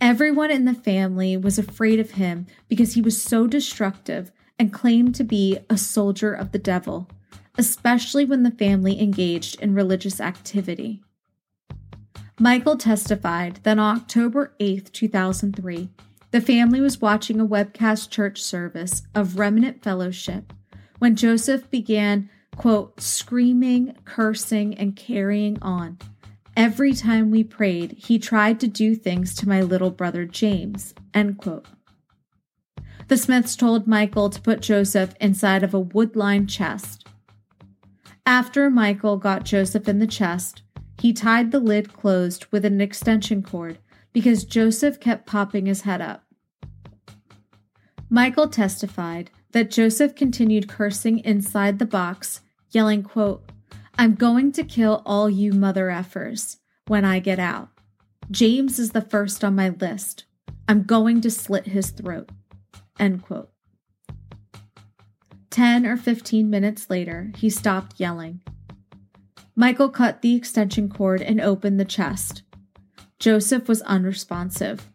Everyone 0.00 0.50
in 0.52 0.64
the 0.64 0.74
family 0.74 1.36
was 1.36 1.58
afraid 1.58 1.98
of 1.98 2.12
him 2.12 2.46
because 2.68 2.94
he 2.94 3.02
was 3.02 3.20
so 3.20 3.48
destructive 3.48 4.30
and 4.56 4.72
claimed 4.72 5.14
to 5.16 5.24
be 5.24 5.58
a 5.68 5.76
soldier 5.76 6.32
of 6.32 6.52
the 6.52 6.58
devil, 6.58 7.08
especially 7.56 8.24
when 8.24 8.44
the 8.44 8.52
family 8.52 9.00
engaged 9.00 9.60
in 9.60 9.74
religious 9.74 10.20
activity. 10.20 11.02
Michael 12.38 12.76
testified 12.76 13.56
that 13.64 13.80
on 13.80 13.96
October 13.96 14.54
8, 14.60 14.92
2003, 14.92 15.88
the 16.30 16.40
family 16.40 16.80
was 16.80 17.00
watching 17.00 17.40
a 17.40 17.46
webcast 17.46 18.10
church 18.10 18.40
service 18.40 19.02
of 19.16 19.38
Remnant 19.38 19.82
Fellowship 19.82 20.52
when 21.00 21.16
Joseph 21.16 21.68
began, 21.70 22.30
quote, 22.54 23.00
screaming, 23.00 23.96
cursing, 24.04 24.76
and 24.76 24.94
carrying 24.94 25.60
on. 25.60 25.98
Every 26.58 26.92
time 26.92 27.30
we 27.30 27.44
prayed, 27.44 27.92
he 27.92 28.18
tried 28.18 28.58
to 28.58 28.66
do 28.66 28.96
things 28.96 29.32
to 29.36 29.48
my 29.48 29.62
little 29.62 29.92
brother 29.92 30.24
James, 30.24 30.92
end 31.14 31.38
quote. 31.38 31.66
The 33.06 33.16
Smiths 33.16 33.54
told 33.54 33.86
Michael 33.86 34.28
to 34.28 34.42
put 34.42 34.60
Joseph 34.60 35.14
inside 35.20 35.62
of 35.62 35.72
a 35.72 35.78
wood 35.78 36.16
lined 36.16 36.50
chest. 36.50 37.06
After 38.26 38.68
Michael 38.70 39.18
got 39.18 39.44
Joseph 39.44 39.86
in 39.88 40.00
the 40.00 40.06
chest, 40.08 40.62
he 41.00 41.12
tied 41.12 41.52
the 41.52 41.60
lid 41.60 41.92
closed 41.92 42.46
with 42.50 42.64
an 42.64 42.80
extension 42.80 43.40
cord 43.40 43.78
because 44.12 44.42
Joseph 44.42 44.98
kept 44.98 45.26
popping 45.26 45.66
his 45.66 45.82
head 45.82 46.00
up. 46.00 46.24
Michael 48.10 48.48
testified 48.48 49.30
that 49.52 49.70
Joseph 49.70 50.16
continued 50.16 50.68
cursing 50.68 51.20
inside 51.20 51.78
the 51.78 51.86
box, 51.86 52.40
yelling, 52.72 53.04
quote, 53.04 53.48
I'm 54.00 54.14
going 54.14 54.52
to 54.52 54.62
kill 54.62 55.02
all 55.04 55.28
you 55.28 55.52
mother 55.52 55.88
effers 55.88 56.58
when 56.86 57.04
I 57.04 57.18
get 57.18 57.40
out. 57.40 57.70
James 58.30 58.78
is 58.78 58.92
the 58.92 59.00
first 59.00 59.42
on 59.42 59.56
my 59.56 59.70
list. 59.70 60.24
I'm 60.68 60.84
going 60.84 61.20
to 61.22 61.30
slit 61.32 61.66
his 61.66 61.90
throat. 61.90 62.30
End 63.00 63.24
quote. 63.24 63.50
10 65.50 65.84
or 65.84 65.96
15 65.96 66.48
minutes 66.48 66.88
later, 66.88 67.32
he 67.36 67.50
stopped 67.50 67.98
yelling. 67.98 68.40
Michael 69.56 69.88
cut 69.88 70.22
the 70.22 70.36
extension 70.36 70.88
cord 70.88 71.20
and 71.20 71.40
opened 71.40 71.80
the 71.80 71.84
chest. 71.84 72.42
Joseph 73.18 73.66
was 73.66 73.82
unresponsive. 73.82 74.88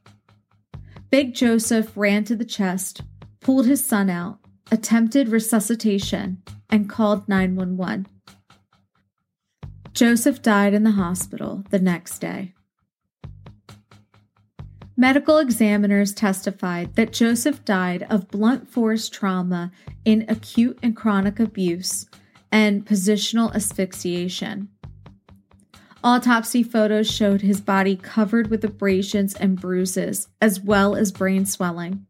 Big 1.10 1.34
Joseph 1.34 1.92
ran 1.98 2.24
to 2.24 2.38
the 2.38 2.46
chest, 2.46 3.02
pulled 3.42 3.66
his 3.66 3.86
son 3.86 4.10
out, 4.10 4.40
attempted 4.72 5.28
resuscitation, 5.28 6.42
and 6.70 6.90
called 6.90 7.28
911. 7.28 8.08
Joseph 9.94 10.42
died 10.42 10.74
in 10.74 10.84
the 10.84 10.92
hospital 10.92 11.64
the 11.70 11.80
next 11.80 12.20
day. 12.20 12.54
Medical 14.98 15.38
examiners 15.38 16.14
testified 16.14 16.96
that 16.96 17.14
Joseph 17.14 17.64
died 17.64 18.06
of 18.10 18.30
blunt 18.30 18.68
force 18.68 19.08
trauma 19.08 19.72
in 20.04 20.26
acute 20.28 20.80
and 20.82 20.96
chronic 20.96 21.40
abuse 21.40 22.08
and 22.52 22.86
positional 22.86 23.54
asphyxiation. 23.54 24.70
Autopsy 26.04 26.64
photos 26.64 27.10
showed 27.10 27.42
his 27.42 27.62
body 27.62 27.96
covered 27.96 28.50
with 28.50 28.64
abrasions 28.64 29.34
and 29.36 29.60
bruises, 29.60 30.28
as 30.42 30.60
well 30.60 30.96
as 30.96 31.12
brain 31.12 31.46
swelling. 31.46 32.06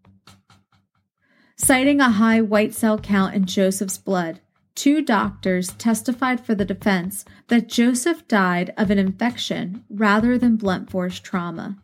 Citing 1.55 2.01
a 2.01 2.09
high 2.09 2.41
white 2.41 2.73
cell 2.73 2.97
count 2.97 3.35
in 3.35 3.45
Joseph's 3.45 3.97
blood, 3.97 4.41
two 4.75 5.01
doctors 5.01 5.73
testified 5.73 6.43
for 6.43 6.55
the 6.55 6.65
defense 6.65 7.25
that 7.47 7.67
Joseph 7.67 8.27
died 8.27 8.73
of 8.77 8.89
an 8.89 8.99
infection 8.99 9.83
rather 9.89 10.37
than 10.37 10.57
blunt 10.57 10.89
force 10.89 11.19
trauma. 11.19 11.77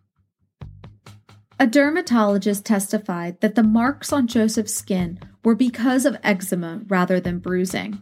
A 1.60 1.68
dermatologist 1.68 2.66
testified 2.66 3.42
that 3.42 3.56
the 3.56 3.64
marks 3.64 4.14
on 4.14 4.28
Joseph's 4.28 4.74
skin 4.74 5.20
were 5.44 5.56
because 5.56 6.06
of 6.06 6.18
eczema 6.24 6.82
rather 6.88 7.20
than 7.20 7.40
bruising. 7.40 8.02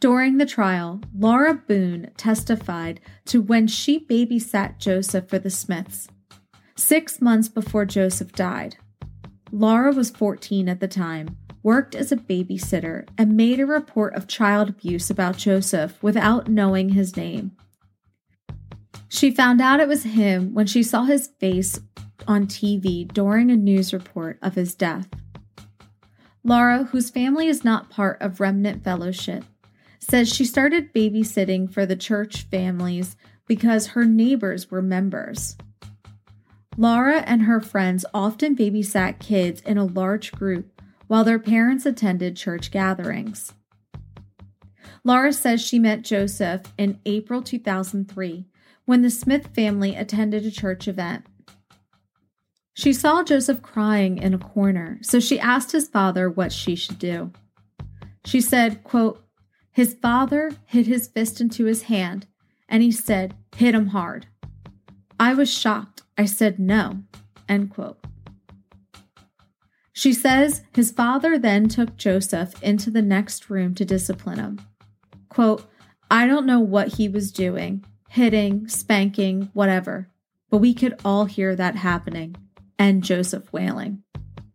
During 0.00 0.38
the 0.38 0.46
trial, 0.46 1.00
Laura 1.14 1.54
Boone 1.54 2.10
testified 2.16 3.00
to 3.26 3.42
when 3.42 3.66
she 3.66 3.98
babysat 3.98 4.78
Joseph 4.78 5.28
for 5.28 5.38
the 5.38 5.50
Smiths, 5.50 6.08
six 6.76 7.20
months 7.20 7.48
before 7.48 7.84
Joseph 7.84 8.32
died. 8.32 8.76
Laura 9.50 9.92
was 9.92 10.10
14 10.10 10.68
at 10.68 10.80
the 10.80 10.88
time, 10.88 11.36
worked 11.66 11.96
as 11.96 12.12
a 12.12 12.16
babysitter, 12.16 13.08
and 13.18 13.36
made 13.36 13.58
a 13.58 13.66
report 13.66 14.14
of 14.14 14.28
child 14.28 14.68
abuse 14.68 15.10
about 15.10 15.36
Joseph 15.36 16.00
without 16.00 16.46
knowing 16.46 16.90
his 16.90 17.16
name. 17.16 17.50
She 19.08 19.32
found 19.32 19.60
out 19.60 19.80
it 19.80 19.88
was 19.88 20.04
him 20.04 20.54
when 20.54 20.68
she 20.68 20.84
saw 20.84 21.02
his 21.02 21.26
face 21.40 21.80
on 22.28 22.46
TV 22.46 23.12
during 23.12 23.50
a 23.50 23.56
news 23.56 23.92
report 23.92 24.38
of 24.42 24.54
his 24.54 24.76
death. 24.76 25.08
Laura, 26.44 26.84
whose 26.84 27.10
family 27.10 27.48
is 27.48 27.64
not 27.64 27.90
part 27.90 28.22
of 28.22 28.38
Remnant 28.38 28.84
Fellowship, 28.84 29.44
says 29.98 30.32
she 30.32 30.44
started 30.44 30.94
babysitting 30.94 31.68
for 31.68 31.84
the 31.84 31.96
church 31.96 32.42
families 32.42 33.16
because 33.48 33.88
her 33.88 34.04
neighbors 34.04 34.70
were 34.70 34.82
members. 34.82 35.56
Laura 36.76 37.22
and 37.22 37.42
her 37.42 37.60
friends 37.60 38.04
often 38.14 38.54
babysat 38.54 39.18
kids 39.18 39.60
in 39.62 39.76
a 39.76 39.84
large 39.84 40.30
group 40.30 40.75
while 41.06 41.24
their 41.24 41.38
parents 41.38 41.86
attended 41.86 42.36
church 42.36 42.70
gatherings. 42.70 43.52
Laura 45.04 45.32
says 45.32 45.64
she 45.64 45.78
met 45.78 46.02
Joseph 46.02 46.62
in 46.76 46.98
April 47.06 47.42
2003 47.42 48.46
when 48.86 49.02
the 49.02 49.10
Smith 49.10 49.48
family 49.54 49.94
attended 49.94 50.44
a 50.44 50.50
church 50.50 50.88
event. 50.88 51.26
She 52.74 52.92
saw 52.92 53.22
Joseph 53.22 53.62
crying 53.62 54.18
in 54.18 54.34
a 54.34 54.38
corner, 54.38 54.98
so 55.02 55.18
she 55.18 55.40
asked 55.40 55.72
his 55.72 55.88
father 55.88 56.28
what 56.28 56.52
she 56.52 56.74
should 56.74 56.98
do. 56.98 57.32
She 58.24 58.40
said, 58.40 58.84
quote, 58.84 59.24
His 59.72 59.94
father 59.94 60.50
hit 60.66 60.86
his 60.86 61.08
fist 61.08 61.40
into 61.40 61.64
his 61.64 61.84
hand, 61.84 62.26
and 62.68 62.82
he 62.82 62.92
said, 62.92 63.34
Hit 63.56 63.74
him 63.74 63.88
hard. 63.88 64.26
I 65.18 65.34
was 65.34 65.50
shocked. 65.50 66.02
I 66.18 66.26
said 66.26 66.58
no. 66.58 67.02
End 67.48 67.70
quote. 67.70 68.05
She 69.96 70.12
says 70.12 70.60
his 70.74 70.90
father 70.90 71.38
then 71.38 71.70
took 71.70 71.96
Joseph 71.96 72.62
into 72.62 72.90
the 72.90 73.00
next 73.00 73.48
room 73.48 73.74
to 73.76 73.84
discipline 73.86 74.38
him. 74.38 74.60
Quote, 75.30 75.64
I 76.10 76.26
don't 76.26 76.44
know 76.44 76.60
what 76.60 76.96
he 76.96 77.08
was 77.08 77.32
doing 77.32 77.82
hitting, 78.10 78.68
spanking, 78.68 79.48
whatever. 79.54 80.10
But 80.50 80.58
we 80.58 80.74
could 80.74 81.00
all 81.02 81.24
hear 81.24 81.56
that 81.56 81.76
happening 81.76 82.36
and 82.78 83.02
Joseph 83.02 83.50
wailing. 83.54 84.02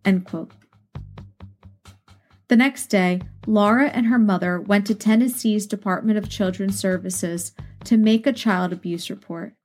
End 0.06 0.26
quote. 0.26 0.52
The 2.48 2.56
next 2.56 2.88
day, 2.88 3.22
Laura 3.48 3.88
and 3.88 4.06
her 4.06 4.20
mother 4.20 4.62
went 4.62 4.86
to 4.88 4.96
Tennessee's 4.96 5.66
Department 5.66 6.20
of 6.20 6.30
Children's 6.30 6.78
Services 6.78 7.54
to 7.86 7.98
make 7.98 8.28
a 8.28 8.34
child 8.34 8.74
abuse 8.74 9.10
report. 9.10 9.56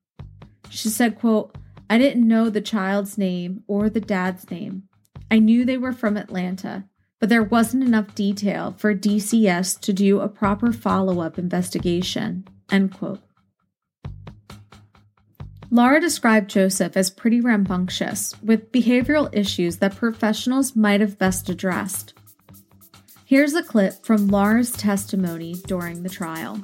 She 0.70 0.88
said, 0.88 1.18
quote, 1.18 1.54
I 1.90 1.98
didn't 1.98 2.26
know 2.26 2.48
the 2.48 2.62
child's 2.62 3.18
name 3.18 3.62
or 3.66 3.90
the 3.90 4.00
dad's 4.00 4.50
name. 4.50 4.84
I 5.30 5.38
knew 5.38 5.64
they 5.64 5.76
were 5.76 5.92
from 5.92 6.16
Atlanta, 6.16 6.84
but 7.18 7.28
there 7.28 7.42
wasn't 7.42 7.84
enough 7.84 8.14
detail 8.14 8.74
for 8.78 8.94
DCS 8.94 9.80
to 9.80 9.92
do 9.92 10.20
a 10.20 10.28
proper 10.28 10.72
follow 10.72 11.20
up 11.20 11.38
investigation. 11.38 12.46
End 12.70 12.92
quote. 12.94 13.20
Laura 15.70 16.00
described 16.00 16.48
Joseph 16.48 16.96
as 16.96 17.10
pretty 17.10 17.40
rambunctious, 17.40 18.40
with 18.40 18.70
behavioral 18.70 19.28
issues 19.32 19.78
that 19.78 19.96
professionals 19.96 20.76
might 20.76 21.00
have 21.00 21.18
best 21.18 21.48
addressed. 21.48 22.14
Here's 23.24 23.54
a 23.54 23.62
clip 23.64 24.04
from 24.04 24.28
Laura's 24.28 24.70
testimony 24.70 25.54
during 25.66 26.04
the 26.04 26.08
trial. 26.08 26.60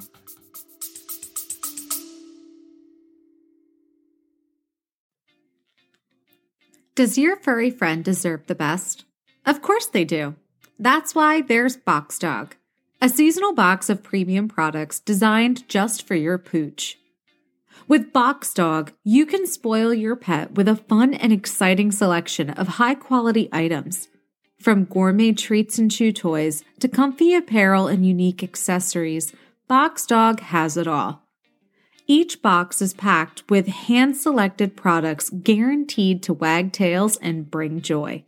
Does 6.95 7.17
your 7.17 7.37
furry 7.37 7.71
friend 7.71 8.05
deserve 8.05 8.45
the 8.45 8.53
best? 8.53 9.05
Of 9.47 9.63
course 9.63 9.87
they 9.87 10.05
do. 10.05 10.35
That's 10.77 11.15
why 11.15 11.41
there's 11.41 11.75
Box 11.75 12.19
Dog, 12.19 12.55
a 13.01 13.09
seasonal 13.09 13.55
box 13.55 13.89
of 13.89 14.03
premium 14.03 14.47
products 14.47 14.99
designed 14.99 15.67
just 15.67 16.05
for 16.05 16.13
your 16.13 16.37
pooch. 16.37 16.99
With 17.87 18.13
Box 18.13 18.53
Dog, 18.53 18.93
you 19.03 19.25
can 19.25 19.47
spoil 19.47 19.91
your 19.91 20.15
pet 20.15 20.51
with 20.51 20.67
a 20.67 20.75
fun 20.75 21.15
and 21.15 21.33
exciting 21.33 21.91
selection 21.91 22.51
of 22.51 22.67
high 22.67 22.93
quality 22.93 23.49
items. 23.51 24.07
From 24.61 24.85
gourmet 24.85 25.31
treats 25.31 25.79
and 25.79 25.89
chew 25.89 26.11
toys 26.11 26.63
to 26.79 26.87
comfy 26.87 27.33
apparel 27.33 27.87
and 27.87 28.05
unique 28.05 28.43
accessories, 28.43 29.33
Box 29.67 30.05
Dog 30.05 30.41
has 30.41 30.77
it 30.77 30.87
all. 30.87 31.22
Each 32.05 32.41
box 32.41 32.81
is 32.81 32.93
packed 32.93 33.49
with 33.49 33.67
hand 33.67 34.17
selected 34.17 34.75
products 34.75 35.29
guaranteed 35.29 36.21
to 36.23 36.33
wag 36.33 36.73
tails 36.73 37.15
and 37.17 37.49
bring 37.49 37.81
joy. 37.81 38.25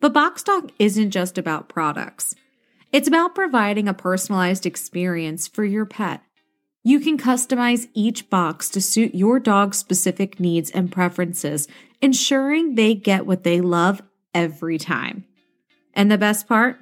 But 0.00 0.14
Box 0.14 0.42
Dog 0.42 0.72
isn't 0.78 1.10
just 1.10 1.36
about 1.36 1.68
products, 1.68 2.34
it's 2.90 3.08
about 3.08 3.34
providing 3.34 3.88
a 3.88 3.94
personalized 3.94 4.66
experience 4.66 5.46
for 5.46 5.64
your 5.64 5.86
pet. 5.86 6.22
You 6.84 7.00
can 7.00 7.16
customize 7.16 7.88
each 7.94 8.28
box 8.28 8.68
to 8.70 8.80
suit 8.80 9.14
your 9.14 9.38
dog's 9.38 9.78
specific 9.78 10.40
needs 10.40 10.70
and 10.70 10.90
preferences, 10.90 11.68
ensuring 12.00 12.74
they 12.74 12.94
get 12.94 13.24
what 13.24 13.44
they 13.44 13.60
love 13.60 14.02
every 14.34 14.78
time. 14.78 15.24
And 15.94 16.10
the 16.10 16.18
best 16.18 16.48
part? 16.48 16.78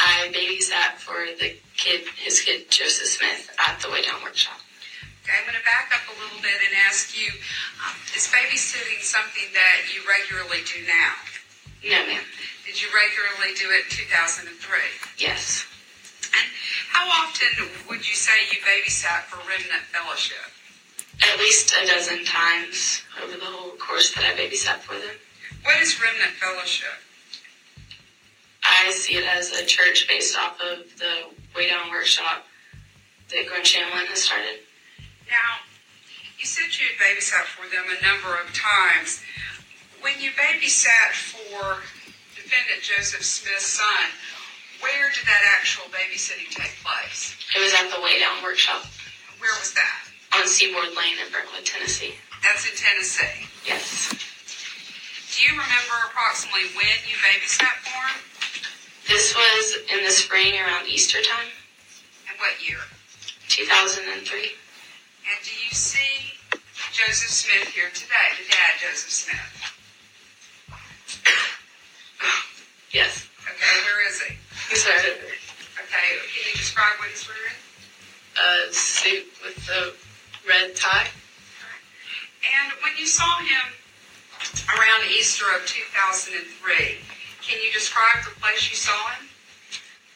I 0.01 0.33
babysat 0.33 0.97
for 1.05 1.21
the 1.37 1.53
kid, 1.77 2.09
his 2.17 2.41
kid 2.41 2.73
Joseph 2.73 3.13
Smith, 3.13 3.53
at 3.69 3.77
the 3.85 3.93
Weigh 3.93 4.01
Down 4.01 4.25
Workshop. 4.25 4.57
Okay, 5.21 5.37
I'm 5.37 5.45
going 5.45 5.61
to 5.61 5.69
back 5.69 5.93
up 5.93 6.01
a 6.09 6.17
little 6.17 6.41
bit 6.41 6.57
and 6.65 6.73
ask 6.89 7.13
you, 7.13 7.29
um, 7.85 7.93
is 8.17 8.25
babysitting 8.33 9.05
something 9.05 9.53
that 9.53 9.93
you 9.93 10.01
regularly 10.09 10.65
do 10.65 10.81
now? 10.89 11.13
No, 11.85 12.01
ma'am. 12.09 12.25
Did 12.65 12.81
you 12.81 12.89
regularly 12.89 13.53
do 13.53 13.69
it 13.69 13.85
in 13.85 14.09
2003? 14.17 14.49
Yes. 15.21 15.69
And 16.37 16.47
how 16.93 17.09
often 17.09 17.69
would 17.89 18.09
you 18.09 18.15
say 18.15 18.33
you 18.53 18.59
babysat 18.61 19.25
for 19.29 19.39
Remnant 19.49 19.85
Fellowship? 19.93 20.53
At 21.23 21.39
least 21.39 21.75
a 21.83 21.87
dozen 21.87 22.25
times 22.25 23.03
over 23.23 23.37
the 23.37 23.45
whole 23.45 23.77
course 23.77 24.15
that 24.15 24.25
I 24.25 24.37
babysat 24.37 24.81
for 24.81 24.95
them. 24.95 25.17
What 25.63 25.81
is 25.81 26.01
Remnant 26.01 26.33
Fellowship? 26.33 26.93
I 28.63 28.91
see 28.91 29.17
it 29.17 29.25
as 29.25 29.53
a 29.53 29.65
church 29.65 30.07
based 30.09 30.37
off 30.39 30.61
of 30.61 30.85
the 30.99 31.31
Weigh 31.55 31.69
Down 31.69 31.91
Workshop 31.91 32.45
that 33.31 33.49
Gwen 33.49 33.63
Shamblin 33.63 34.07
has 34.07 34.23
started. 34.23 34.61
Now, 35.29 35.65
you 36.39 36.45
said 36.47 36.71
you 36.79 36.87
had 36.87 37.17
babysat 37.17 37.47
for 37.51 37.67
them 37.71 37.85
a 37.89 38.05
number 38.05 38.35
of 38.39 38.53
times. 38.55 39.23
When 40.01 40.15
you 40.21 40.31
babysat 40.31 41.13
for 41.15 41.83
defendant 42.37 42.83
Joseph 42.83 43.25
Smith's 43.25 43.67
son, 43.67 44.11
where 44.81 45.09
did 45.15 45.25
that 45.27 45.43
actual 45.59 45.85
babysitting 45.93 46.51
take 46.51 46.75
place? 46.85 47.37
It 47.55 47.61
was 47.61 47.73
at 47.75 47.89
the 47.91 48.01
Weigh 48.03 48.19
Down 48.21 48.43
Workshop 48.43 48.85
Where 49.39 49.53
was 49.59 49.73
that? 49.75 49.99
on 50.35 50.47
Seaboard 50.49 50.91
Lane 50.97 51.17
in 51.25 51.31
Brentwood, 51.33 51.65
Tennessee. 51.65 52.15
That's 52.43 52.69
in 52.69 52.77
Tennessee. 52.77 53.47
Yes. 53.65 54.11
Do 55.37 55.43
you 55.43 55.53
remember 55.53 55.97
approximately 56.11 56.69
when 56.77 56.97
you 57.09 57.17
babysat 57.25 57.77
for 57.85 58.03
him 58.11 58.21
This 59.09 59.35
was 59.35 59.77
in 59.97 60.05
the 60.05 60.11
spring 60.11 60.55
around 60.61 60.89
Easter 60.89 61.23
time, 61.23 61.49
and 62.29 62.37
what 62.39 62.53
year? 62.67 62.81
2003. 63.49 64.39
And 64.39 65.39
do 65.45 65.51
you 65.65 65.73
see 65.73 66.35
Joseph 66.93 67.31
Smith 67.31 67.69
here 67.69 67.91
today, 67.95 68.29
the 68.39 68.49
dad, 68.51 68.77
Joseph 68.81 69.11
Smith? 69.13 69.73
Yes. 72.93 73.27
Okay, 73.45 73.77
where 73.85 74.09
is 74.09 74.23
he? 74.23 74.37
Wearing 74.71 75.21
Okay, 75.77 76.09
can 76.33 76.43
you 76.51 76.57
describe 76.57 76.99
what 76.99 77.09
he's 77.09 77.27
wearing? 77.29 77.57
a 78.37 78.73
suit 78.73 79.27
with 79.45 79.57
the 79.67 79.95
red 80.49 80.77
tie. 80.77 81.09
And 82.47 82.73
when 82.83 82.93
you 82.99 83.07
saw 83.07 83.39
him 83.39 83.73
around 84.77 85.11
Easter 85.11 85.45
of 85.57 85.67
2003, 85.67 86.99
can 87.43 87.59
you 87.63 87.73
describe 87.73 88.25
the 88.25 88.39
place 88.41 88.71
you 88.71 88.77
saw 88.77 88.93
him? 89.17 89.27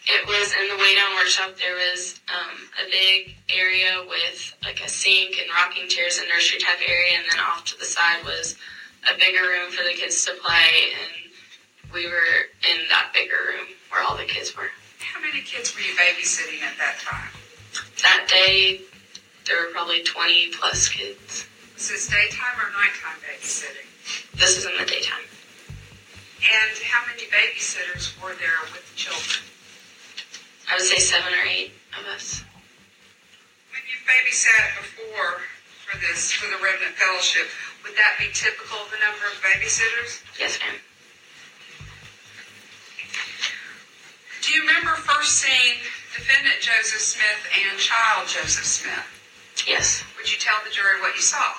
It 0.07 0.27
was 0.27 0.53
in 0.53 0.69
the 0.69 0.77
weigh 0.83 0.95
down 0.97 1.15
workshop. 1.17 1.55
There 1.57 1.75
was 1.75 2.21
um, 2.29 2.57
a 2.85 2.91
big 2.91 3.37
area 3.49 4.03
with 4.09 4.55
like 4.63 4.81
a 4.85 4.89
sink 4.89 5.37
and 5.39 5.49
rocking 5.55 5.89
chairs 5.89 6.19
and 6.19 6.29
nursery 6.29 6.59
type 6.59 6.79
area, 6.87 7.19
and 7.19 7.27
then 7.31 7.39
off 7.41 7.65
to 7.67 7.79
the 7.79 7.85
side 7.85 8.25
was 8.25 8.57
a 9.07 9.17
bigger 9.19 9.43
room 9.43 9.71
for 9.71 9.85
the 9.85 9.95
kids 9.95 10.25
to 10.25 10.33
play. 10.43 10.91
And 10.99 11.30
we 11.93 12.07
were 12.07 12.49
in 12.71 12.89
that 12.89 13.11
bigger 13.13 13.37
room 13.49 13.67
where 13.91 14.03
all 14.03 14.17
the 14.17 14.25
kids 14.25 14.57
were. 14.57 14.71
How 15.01 15.21
many 15.21 15.43
kids 15.43 15.75
were 15.75 15.81
you 15.83 15.93
babysitting 15.95 16.63
at 16.63 16.79
that 16.79 16.99
time? 17.01 17.31
That 18.03 18.27
day, 18.29 18.81
there 19.47 19.57
were 19.61 19.73
probably 19.73 20.03
20 20.03 20.51
plus 20.53 20.89
kids. 20.89 21.47
Was 21.75 21.89
this 21.89 22.09
daytime 22.09 22.57
or 22.59 22.71
nighttime 22.73 23.19
babysitting? 23.25 23.89
This 24.39 24.59
is 24.59 24.67
in 24.67 24.73
the 24.79 24.85
daytime. 24.85 25.27
And 26.41 26.77
how 26.89 27.05
many 27.07 27.27
babysitters 27.29 28.17
were 28.23 28.35
there 28.39 28.61
with 28.73 28.87
the 28.89 28.97
children? 28.97 29.45
I 30.71 30.77
would 30.77 30.87
say 30.87 30.99
seven 30.99 31.33
or 31.33 31.45
eight 31.45 31.73
of 31.99 32.07
us. 32.15 32.45
When 33.73 33.83
you 33.91 33.99
babysat 34.07 34.79
before 34.79 35.43
for 35.85 35.99
this, 35.99 36.33
for 36.33 36.47
the 36.47 36.63
Remnant 36.63 36.95
Fellowship, 36.95 37.49
would 37.83 37.97
that 37.97 38.17
be 38.19 38.31
typical 38.33 38.79
of 38.79 38.91
the 38.91 39.01
number 39.03 39.27
of 39.27 39.37
babysitters? 39.43 40.23
Yes, 40.39 40.59
ma'am. 40.61 40.79
Do 44.51 44.57
you 44.57 44.67
remember 44.67 44.97
first 44.97 45.39
seeing 45.39 45.79
defendant 46.13 46.57
Joseph 46.61 47.01
Smith 47.01 47.47
and 47.55 47.79
child 47.79 48.27
Joseph 48.27 48.67
Smith? 48.67 49.63
Yes. 49.65 50.03
Would 50.17 50.27
you 50.27 50.41
tell 50.41 50.57
the 50.65 50.71
jury 50.71 51.01
what 51.01 51.15
you 51.15 51.23
saw? 51.23 51.53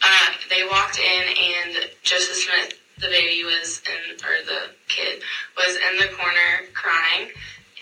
Uh, 0.00 0.30
they 0.48 0.62
walked 0.62 1.00
in 1.00 1.22
and 1.26 1.90
Joseph 2.04 2.36
Smith, 2.36 2.78
the 2.98 3.08
baby 3.08 3.42
was 3.42 3.82
in, 3.82 4.14
or 4.24 4.46
the 4.46 4.70
kid 4.86 5.22
was 5.56 5.74
in 5.74 5.98
the 5.98 6.14
corner 6.14 6.70
crying, 6.72 7.30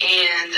and 0.01 0.55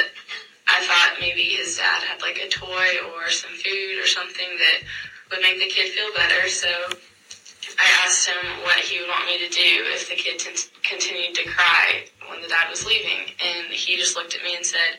I 0.69 0.87
thought 0.87 1.17
maybe 1.19 1.43
his 1.43 1.79
dad 1.79 2.01
had 2.05 2.23
like 2.23 2.39
a 2.39 2.49
toy 2.49 2.91
or 3.11 3.29
some 3.29 3.51
food 3.51 3.99
or 3.99 4.07
something 4.07 4.57
that 4.57 4.87
would 5.33 5.41
make 5.41 5.59
the 5.59 5.67
kid 5.67 5.91
feel 5.91 6.15
better. 6.15 6.49
So 6.49 6.69
I 6.69 8.05
asked 8.07 8.29
him 8.29 8.63
what 8.63 8.79
he 8.79 9.01
would 9.01 9.09
want 9.09 9.27
me 9.27 9.39
to 9.39 9.49
do 9.49 9.91
if 9.91 10.09
the 10.09 10.15
kid 10.15 10.39
t- 10.39 10.71
continued 10.85 11.35
to 11.35 11.45
cry 11.49 12.05
when 12.31 12.43
the 12.43 12.49
dad 12.49 12.69
was 12.71 12.85
leaving, 12.87 13.33
and 13.41 13.73
he 13.73 13.97
just 13.97 14.17
looked 14.17 14.35
at 14.35 14.43
me 14.43 14.57
and 14.57 14.65
said, 14.65 14.99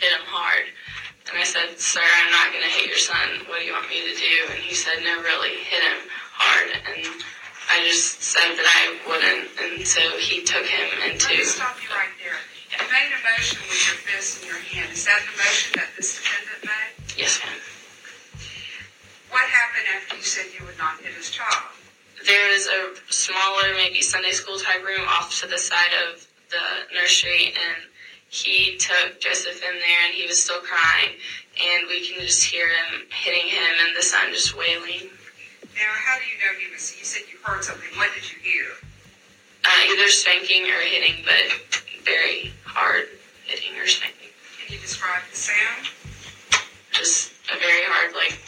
"Hit 0.00 0.12
him 0.12 0.26
hard." 0.26 0.64
And 1.28 1.36
I 1.36 1.44
said, 1.44 1.76
Sir, 1.76 2.00
I'm 2.00 2.32
not 2.32 2.52
going 2.52 2.64
to 2.64 2.72
hit 2.72 2.88
your 2.88 2.96
son. 2.96 3.44
What 3.52 3.60
do 3.60 3.64
you 3.66 3.72
want 3.72 3.88
me 3.90 4.00
to 4.00 4.14
do? 4.16 4.34
And 4.48 4.60
he 4.64 4.74
said, 4.74 5.04
No, 5.04 5.20
really, 5.20 5.60
hit 5.60 5.84
him 5.84 6.00
hard. 6.32 6.72
And 6.72 7.04
I 7.68 7.84
just 7.84 8.22
said 8.22 8.56
that 8.56 8.64
I 8.64 8.96
wouldn't. 9.04 9.48
And 9.60 9.86
so 9.86 10.00
he 10.16 10.40
took 10.40 10.64
him 10.64 10.88
into. 11.04 11.28
Let 11.28 11.38
me 11.38 11.44
stop 11.44 11.76
you 11.84 11.92
right 11.92 12.12
there. 12.24 12.40
You 12.72 12.80
made 12.88 13.12
a 13.12 13.20
motion 13.28 13.60
with 13.68 13.82
your 13.88 13.98
fist 14.08 14.40
in 14.40 14.48
your 14.48 14.62
hand. 14.72 14.88
Is 14.92 15.04
that 15.04 15.20
the 15.20 15.36
motion 15.36 15.72
that 15.76 15.88
this 15.96 16.16
defendant 16.16 16.64
made? 16.64 16.92
Yes, 17.20 17.40
ma'am. 17.44 17.60
What 19.28 19.44
happened 19.52 19.86
after 20.00 20.16
you 20.16 20.22
said 20.24 20.46
you 20.56 20.64
would 20.64 20.78
not 20.78 20.96
hit 21.00 21.12
his 21.12 21.28
child? 21.28 21.76
There 22.24 22.50
is 22.56 22.66
a 22.68 22.96
smaller, 23.12 23.76
maybe 23.76 24.00
Sunday 24.00 24.32
school 24.32 24.56
type 24.58 24.84
room 24.84 25.04
off 25.08 25.40
to 25.40 25.46
the 25.46 25.58
side 25.58 25.92
of 26.08 26.27
the 26.50 26.94
nursery, 26.94 27.54
and 27.54 27.84
he 28.30 28.76
took 28.76 29.20
Joseph 29.20 29.62
in 29.62 29.78
there, 29.78 30.00
and 30.06 30.14
he 30.14 30.26
was 30.26 30.42
still 30.42 30.60
crying, 30.60 31.16
and 31.62 31.86
we 31.88 32.06
can 32.06 32.20
just 32.20 32.44
hear 32.44 32.68
him 32.68 33.02
hitting 33.10 33.48
him, 33.48 33.72
and 33.86 33.96
the 33.96 34.02
son 34.02 34.32
just 34.32 34.56
wailing. 34.56 35.08
Now, 35.74 35.92
how 35.94 36.18
do 36.18 36.24
you 36.24 36.38
know 36.40 36.58
he 36.58 36.72
was? 36.72 36.96
You 36.98 37.04
said 37.04 37.22
you 37.30 37.38
heard 37.42 37.64
something. 37.64 37.88
What 37.96 38.10
did 38.14 38.30
you 38.30 38.38
hear? 38.42 38.66
Uh, 39.64 39.92
either 39.92 40.08
spanking 40.08 40.64
or 40.64 40.80
hitting, 40.80 41.24
but 41.24 41.82
very 42.04 42.52
hard 42.64 43.08
hitting 43.46 43.78
or 43.78 43.86
spanking. 43.86 44.28
Can 44.64 44.74
you 44.74 44.80
describe 44.80 45.22
the 45.30 45.36
sound? 45.36 45.88
Just 46.92 47.32
a 47.54 47.58
very 47.58 47.82
hard, 47.84 48.14
like, 48.14 48.38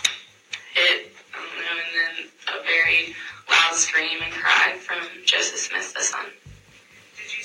hit, 0.75 1.13
I 1.33 1.39
don't 1.39 1.57
know, 1.57 1.77
and 1.79 1.93
then 1.95 2.59
a 2.59 2.65
very 2.65 3.15
loud 3.49 3.75
scream 3.75 4.19
and 4.23 4.33
cry 4.33 4.77
from 4.79 5.07
Joseph 5.25 5.59
Smith, 5.59 5.95
the 5.95 6.03
son. 6.03 6.27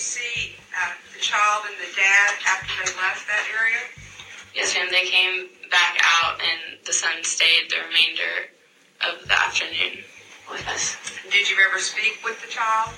Did 0.05 0.21
you 0.21 0.21
see 0.21 0.55
uh, 0.77 0.91
the 1.13 1.19
child 1.19 1.65
and 1.65 1.75
the 1.81 1.95
dad 1.95 2.33
after 2.45 2.69
they 2.77 2.91
left 3.01 3.25
that 3.25 3.45
area? 3.57 3.81
Yes, 4.53 4.75
ma'am. 4.75 4.87
They 4.91 5.05
came 5.09 5.49
back 5.71 5.97
out, 6.03 6.39
and 6.39 6.77
the 6.85 6.93
son 6.93 7.23
stayed 7.23 7.71
the 7.71 7.77
remainder 7.87 8.53
of 9.01 9.27
the 9.27 9.33
afternoon 9.33 10.03
with 10.51 10.67
us. 10.67 10.95
Did 11.31 11.49
you 11.49 11.57
ever 11.67 11.79
speak 11.79 12.19
with 12.23 12.39
the 12.45 12.47
child? 12.51 12.89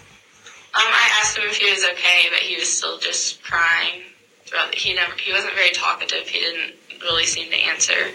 Um, 0.75 0.83
I 0.83 1.19
asked 1.21 1.37
him 1.37 1.45
if 1.47 1.55
he 1.55 1.71
was 1.71 1.85
okay, 1.85 2.27
but 2.29 2.39
he 2.39 2.57
was 2.57 2.67
still 2.67 2.99
just 2.99 3.41
crying. 3.41 4.03
Throughout. 4.45 4.75
He 4.75 4.93
never. 4.93 5.13
He 5.15 5.31
wasn't 5.31 5.53
very 5.55 5.71
talkative. 5.71 6.27
He 6.27 6.39
didn't 6.39 6.75
really 7.01 7.25
seem 7.25 7.49
to 7.51 7.57
answer 7.57 8.11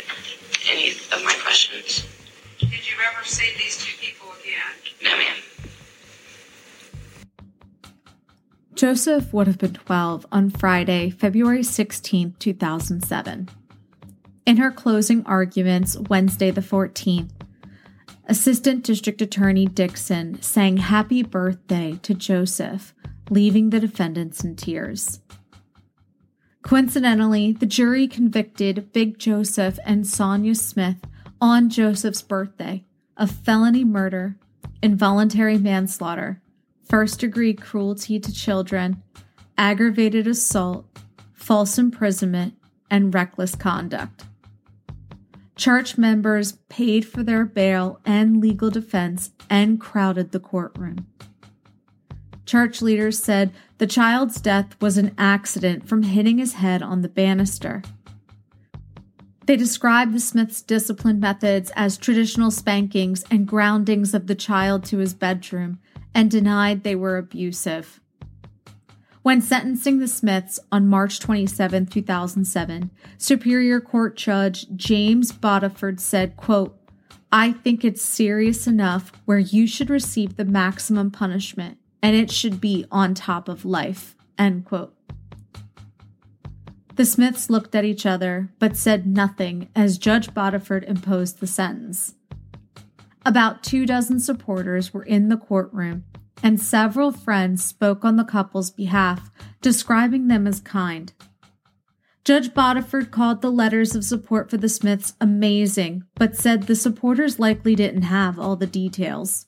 any 0.71 0.91
of 0.91 1.25
my 1.25 1.35
questions. 1.43 2.05
Did 2.59 2.87
you 2.87 2.97
ever 3.09 3.25
see 3.25 3.53
these 3.57 3.83
two 3.83 3.97
people 3.99 4.29
again? 4.43 4.77
No, 5.03 5.17
ma'am. 5.17 5.37
Joseph 8.75 9.33
would 9.33 9.47
have 9.47 9.59
been 9.59 9.75
12 9.75 10.27
on 10.33 10.51
Friday, 10.51 11.11
February 11.11 11.63
16, 11.63 12.35
2007. 12.39 13.49
In 14.45 14.57
her 14.57 14.71
closing 14.71 15.25
arguments 15.25 15.97
Wednesday 15.97 16.51
the 16.51 16.61
14th, 16.61 17.31
Assistant 18.27 18.85
District 18.85 19.21
Attorney 19.21 19.67
Dixon 19.67 20.41
sang 20.43 20.79
Happy 20.79 21.23
Birthday 21.23 21.99
to 22.03 22.15
Joseph, 22.15 22.95
leaving 23.31 23.71
the 23.71 23.81
defendants 23.81 24.43
in 24.43 24.57
tears. 24.57 25.21
Coincidentally, 26.63 27.53
the 27.53 27.67
jury 27.67 28.07
convicted 28.07 28.93
Big 28.93 29.19
Joseph 29.19 29.79
and 29.85 30.07
Sonia 30.07 30.55
Smith 30.55 30.99
on 31.41 31.69
Joseph's 31.69 32.23
birthday 32.23 32.85
of 33.17 33.31
felony 33.31 33.85
murder, 33.85 34.37
involuntary 34.83 35.59
manslaughter, 35.59 36.42
first 36.93 37.21
degree 37.21 37.55
cruelty 37.55 38.21
to 38.21 38.31
children, 38.31 39.03
aggravated 39.57 40.27
assault, 40.27 40.85
false 41.33 41.79
imprisonment, 41.79 42.53
and 42.91 43.15
reckless 43.15 43.55
conduct. 43.55 44.27
Church 45.57 45.97
members 45.97 46.53
paid 46.69 47.07
for 47.07 47.23
their 47.23 47.47
bail 47.47 47.99
and 48.05 48.43
legal 48.43 48.69
defense 48.69 49.31
and 49.49 49.81
crowded 49.81 50.33
the 50.33 50.39
courtroom. 50.39 51.07
Church 52.45 52.83
leaders 52.83 53.19
said 53.19 53.55
the 53.79 53.87
child's 53.87 54.39
death 54.39 54.77
was 54.79 54.99
an 54.99 55.15
accident 55.17 55.89
from 55.89 56.03
hitting 56.03 56.37
his 56.37 56.55
head 56.55 56.83
on 56.83 57.01
the 57.01 57.09
banister. 57.09 57.83
They 59.47 59.57
described 59.57 60.13
the 60.15 60.21
Smiths' 60.21 60.63
discipline 60.63 61.19
methods 61.19 61.73
as 61.75 61.97
traditional 61.97 62.51
spankings 62.51 63.25
and 63.31 63.47
groundings 63.47 64.15
of 64.15 64.27
the 64.27 64.35
child 64.35 64.85
to 64.85 64.99
his 64.99 65.15
bedroom 65.15 65.81
and 66.15 66.31
denied 66.31 66.83
they 66.83 66.95
were 66.95 67.17
abusive. 67.17 68.01
When 69.23 69.41
sentencing 69.41 69.99
the 69.99 70.09
Smiths 70.09 70.59
on 70.71 70.89
March 70.89 71.21
27, 71.21 71.87
2007, 71.87 72.91
Superior 73.19 73.81
Court 73.81 74.17
Judge 74.17 74.67
James 74.75 75.33
Bodiford 75.33 76.01
said, 76.01 76.37
quote, 76.37 76.77
I 77.31 77.53
think 77.53 77.85
it's 77.85 78.03
serious 78.03 78.67
enough 78.67 79.13
where 79.25 79.39
you 79.39 79.67
should 79.67 79.91
receive 79.91 80.37
the 80.37 80.45
maximum 80.45 81.11
punishment 81.11 81.79
and 82.03 82.17
it 82.17 82.31
should 82.31 82.61
be 82.61 82.85
on 82.91 83.15
top 83.15 83.49
of 83.49 83.65
life, 83.65 84.17
end 84.37 84.65
quote. 84.65 84.93
The 86.95 87.05
Smiths 87.05 87.49
looked 87.49 87.75
at 87.75 87.85
each 87.85 88.05
other 88.05 88.51
but 88.59 88.77
said 88.77 89.07
nothing 89.07 89.69
as 89.75 89.99
Judge 89.99 90.33
Bodiford 90.35 90.85
imposed 90.85 91.41
the 91.41 91.47
sentence. 91.47 92.15
About 93.25 93.63
two 93.63 93.87
dozen 93.87 94.21
supporters 94.21 94.93
were 94.93 95.05
in 95.05 95.29
the 95.29 95.37
courtroom 95.37 96.05
and 96.43 96.61
several 96.61 97.13
friends 97.13 97.65
spoke 97.65 98.05
on 98.05 98.17
the 98.17 98.25
couple's 98.25 98.71
behalf, 98.71 99.31
describing 99.61 100.27
them 100.27 100.47
as 100.47 100.61
kind. 100.61 101.13
Judge 102.25 102.51
Bodiford 102.51 103.11
called 103.11 103.43
the 103.43 103.51
letters 103.51 103.95
of 103.95 104.05
support 104.05 104.51
for 104.51 104.57
the 104.57 104.69
Smiths 104.69 105.15
amazing, 105.21 106.05
but 106.15 106.37
said 106.37 106.65
the 106.65 106.77
supporters 106.77 107.39
likely 107.39 107.75
didn't 107.75 108.03
have 108.03 108.39
all 108.39 108.57
the 108.57 108.67
details. 108.67 109.47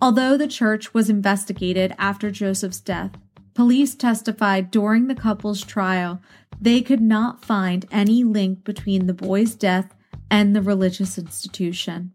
Although 0.00 0.36
the 0.36 0.48
church 0.48 0.94
was 0.94 1.10
investigated 1.10 1.94
after 1.98 2.30
Joseph's 2.30 2.80
death, 2.80 3.12
police 3.58 3.96
testified 3.96 4.70
during 4.70 5.08
the 5.08 5.16
couple's 5.16 5.64
trial 5.64 6.22
they 6.60 6.80
could 6.80 7.00
not 7.00 7.44
find 7.44 7.86
any 7.90 8.22
link 8.22 8.62
between 8.62 9.08
the 9.08 9.12
boy's 9.12 9.56
death 9.56 9.96
and 10.30 10.54
the 10.54 10.62
religious 10.62 11.18
institution. 11.18 12.12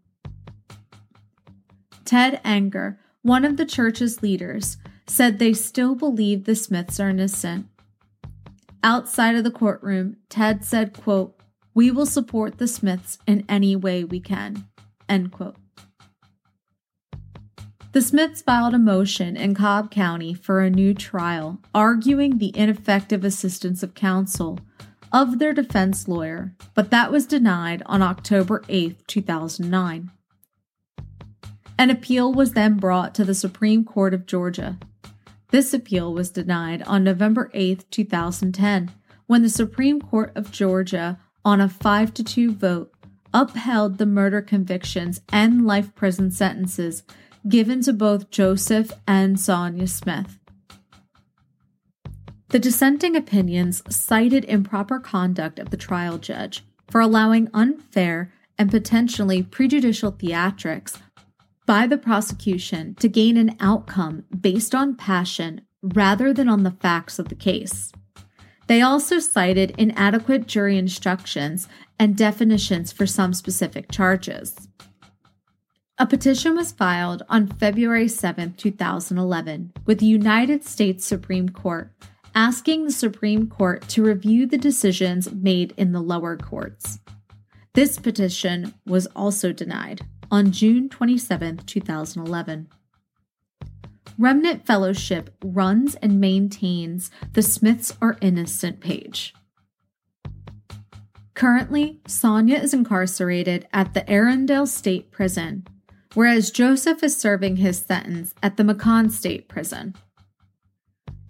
Ted 2.06 2.40
Anger, 2.44 2.98
one 3.20 3.44
of 3.44 3.58
the 3.58 3.66
church's 3.66 4.22
leaders, 4.22 4.78
said 5.06 5.38
they 5.38 5.52
still 5.52 5.94
believe 5.94 6.44
the 6.44 6.54
Smiths 6.54 6.98
are 6.98 7.10
innocent. 7.10 7.66
Outside 8.82 9.34
of 9.34 9.44
the 9.44 9.50
courtroom, 9.50 10.16
Ted 10.30 10.64
said, 10.64 10.94
quote, 10.94 11.38
We 11.74 11.90
will 11.90 12.06
support 12.06 12.56
the 12.56 12.66
Smiths 12.66 13.18
in 13.26 13.44
any 13.50 13.76
way 13.76 14.02
we 14.02 14.18
can. 14.18 14.66
End 15.10 15.30
quote. 15.30 15.56
The 17.94 18.02
Smiths 18.02 18.42
filed 18.42 18.74
a 18.74 18.78
motion 18.80 19.36
in 19.36 19.54
Cobb 19.54 19.88
County 19.88 20.34
for 20.34 20.60
a 20.60 20.68
new 20.68 20.94
trial, 20.94 21.60
arguing 21.72 22.38
the 22.38 22.50
ineffective 22.58 23.22
assistance 23.22 23.84
of 23.84 23.94
counsel 23.94 24.58
of 25.12 25.38
their 25.38 25.52
defense 25.52 26.08
lawyer, 26.08 26.56
but 26.74 26.90
that 26.90 27.12
was 27.12 27.24
denied 27.24 27.84
on 27.86 28.02
October 28.02 28.64
8, 28.68 29.06
2009. 29.06 30.10
An 31.78 31.90
appeal 31.90 32.34
was 32.34 32.54
then 32.54 32.78
brought 32.78 33.14
to 33.14 33.24
the 33.24 33.32
Supreme 33.32 33.84
Court 33.84 34.12
of 34.12 34.26
Georgia. 34.26 34.76
This 35.52 35.72
appeal 35.72 36.12
was 36.12 36.30
denied 36.30 36.82
on 36.82 37.04
November 37.04 37.48
8, 37.54 37.88
2010, 37.92 38.90
when 39.28 39.42
the 39.42 39.48
Supreme 39.48 40.00
Court 40.00 40.32
of 40.34 40.50
Georgia, 40.50 41.20
on 41.44 41.60
a 41.60 41.68
5 41.68 42.12
to 42.14 42.24
2 42.24 42.54
vote, 42.54 42.92
upheld 43.32 43.98
the 43.98 44.06
murder 44.06 44.42
convictions 44.42 45.20
and 45.28 45.64
life 45.64 45.94
prison 45.94 46.32
sentences 46.32 47.04
given 47.48 47.82
to 47.82 47.92
both 47.92 48.30
Joseph 48.30 48.92
and 49.06 49.38
Sonia 49.38 49.86
Smith. 49.86 50.38
The 52.48 52.58
dissenting 52.58 53.16
opinions 53.16 53.82
cited 53.88 54.44
improper 54.44 55.00
conduct 55.00 55.58
of 55.58 55.70
the 55.70 55.76
trial 55.76 56.18
judge 56.18 56.64
for 56.88 57.00
allowing 57.00 57.50
unfair 57.52 58.32
and 58.58 58.70
potentially 58.70 59.42
prejudicial 59.42 60.12
theatrics 60.12 61.00
by 61.66 61.86
the 61.86 61.98
prosecution 61.98 62.94
to 62.96 63.08
gain 63.08 63.36
an 63.36 63.56
outcome 63.58 64.24
based 64.38 64.74
on 64.74 64.94
passion 64.94 65.62
rather 65.82 66.32
than 66.32 66.48
on 66.48 66.62
the 66.62 66.70
facts 66.70 67.18
of 67.18 67.28
the 67.28 67.34
case. 67.34 67.90
They 68.66 68.80
also 68.80 69.18
cited 69.18 69.74
inadequate 69.76 70.46
jury 70.46 70.78
instructions 70.78 71.68
and 71.98 72.16
definitions 72.16 72.92
for 72.92 73.06
some 73.06 73.34
specific 73.34 73.90
charges. 73.90 74.56
A 75.96 76.06
petition 76.06 76.56
was 76.56 76.72
filed 76.72 77.22
on 77.28 77.46
February 77.46 78.08
7, 78.08 78.54
2011, 78.54 79.72
with 79.86 80.00
the 80.00 80.06
United 80.06 80.64
States 80.64 81.04
Supreme 81.04 81.48
Court 81.48 81.92
asking 82.34 82.84
the 82.84 82.92
Supreme 82.92 83.46
Court 83.48 83.86
to 83.88 84.02
review 84.02 84.46
the 84.46 84.58
decisions 84.58 85.32
made 85.32 85.72
in 85.76 85.92
the 85.92 86.00
lower 86.00 86.36
courts. 86.36 86.98
This 87.74 87.98
petition 87.98 88.74
was 88.84 89.06
also 89.14 89.52
denied 89.52 90.00
on 90.30 90.50
June 90.50 90.88
27, 90.88 91.58
2011. 91.58 92.68
Remnant 94.18 94.66
Fellowship 94.66 95.30
runs 95.44 95.94
and 95.96 96.20
maintains 96.20 97.10
the 97.32 97.42
Smiths 97.42 97.96
Are 98.00 98.16
Innocent 98.20 98.80
page. 98.80 99.34
Currently, 101.34 102.00
Sonia 102.06 102.58
is 102.58 102.74
incarcerated 102.74 103.66
at 103.72 103.92
the 103.94 104.02
Arrendale 104.02 104.68
State 104.68 105.10
Prison, 105.10 105.66
whereas 106.14 106.50
Joseph 106.50 107.02
is 107.02 107.16
serving 107.16 107.56
his 107.56 107.78
sentence 107.78 108.34
at 108.42 108.56
the 108.56 108.64
Macon 108.64 109.10
State 109.10 109.48
Prison. 109.48 109.94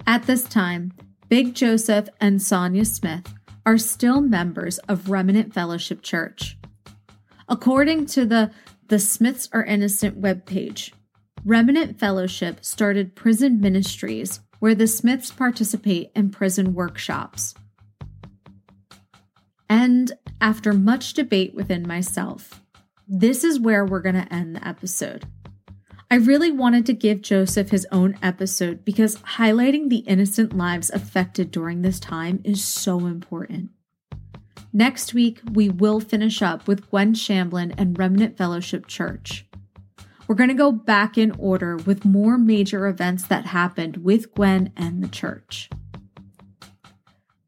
At 0.07 0.25
this 0.25 0.45
time, 0.45 0.93
Big 1.29 1.55
Joseph 1.55 2.09
and 2.21 2.41
Sonia 2.41 2.85
Smith 2.85 3.33
are 3.67 3.79
still 3.79 4.21
members 4.21 4.79
of 4.81 5.11
Remnant 5.11 5.53
Fellowship 5.55 6.03
Church. 6.03 6.59
According 7.49 8.07
to 8.07 8.25
the 8.25 8.51
the 8.89 8.99
Smiths 8.99 9.49
Are 9.53 9.65
Innocent 9.65 10.21
webpage. 10.21 10.93
Remnant 11.45 11.99
Fellowship 11.99 12.65
started 12.65 13.15
prison 13.15 13.61
ministries 13.61 14.41
where 14.59 14.75
the 14.75 14.87
Smiths 14.87 15.31
participate 15.31 16.11
in 16.15 16.31
prison 16.31 16.75
workshops. 16.75 17.55
And 19.69 20.13
after 20.41 20.75
much 20.75 21.15
debate 21.15 21.55
within 21.55 21.89
myself, 21.89 22.63
this 23.07 23.45
is 23.45 23.61
where 23.61 23.85
we're 23.85 24.01
going 24.01 24.15
to 24.15 24.33
end 24.33 24.57
the 24.57 24.67
episode. 24.67 25.27
I 26.11 26.17
really 26.17 26.51
wanted 26.51 26.87
to 26.87 26.93
give 26.93 27.23
Joseph 27.23 27.71
his 27.71 27.87
own 27.91 28.17
episode 28.23 28.85
because 28.85 29.17
highlighting 29.17 29.89
the 29.89 30.05
innocent 30.07 30.57
lives 30.57 30.91
affected 30.91 31.51
during 31.51 31.83
this 31.83 31.99
time 31.99 32.41
is 32.45 32.65
so 32.65 33.07
important. 33.07 33.71
Next 34.73 35.15
week, 35.15 35.41
we 35.53 35.69
will 35.69 36.01
finish 36.01 36.43
up 36.43 36.67
with 36.67 36.91
Gwen 36.91 37.15
Shamblin 37.15 37.75
and 37.79 37.99
Remnant 37.99 38.37
Fellowship 38.37 38.87
Church. 38.87 39.47
We're 40.27 40.35
going 40.35 40.49
to 40.49 40.55
go 40.55 40.73
back 40.73 41.19
in 41.19 41.33
order 41.33 41.77
with 41.77 42.05
more 42.05 42.39
major 42.39 42.87
events 42.87 43.27
that 43.27 43.47
happened 43.47 43.99
with 43.99 44.35
Gwen 44.35 44.73
and 44.77 45.03
the 45.03 45.09
church. 45.09 45.69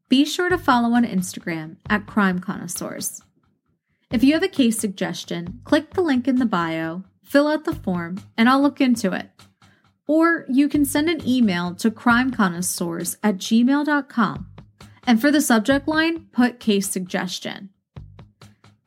Be 0.09 0.25
sure 0.25 0.49
to 0.49 0.57
follow 0.57 0.95
on 0.95 1.03
Instagram 1.03 1.77
at 1.89 2.05
Crime 2.05 2.39
Connoisseurs. 2.39 3.21
If 4.09 4.23
you 4.23 4.33
have 4.33 4.43
a 4.43 4.47
case 4.47 4.79
suggestion, 4.79 5.59
click 5.65 5.93
the 5.93 6.01
link 6.01 6.27
in 6.27 6.37
the 6.37 6.45
bio, 6.45 7.03
fill 7.23 7.47
out 7.47 7.65
the 7.65 7.75
form, 7.75 8.21
and 8.37 8.47
I'll 8.47 8.61
look 8.61 8.79
into 8.79 9.11
it. 9.11 9.29
Or 10.07 10.45
you 10.47 10.69
can 10.69 10.85
send 10.85 11.09
an 11.09 11.27
email 11.27 11.75
to 11.75 11.91
crimeconnoisseurs 11.91 13.17
at 13.21 13.37
gmail.com 13.37 14.47
and 15.07 15.21
for 15.21 15.31
the 15.31 15.41
subject 15.41 15.87
line, 15.87 16.25
put 16.33 16.59
case 16.59 16.89
suggestion. 16.89 17.69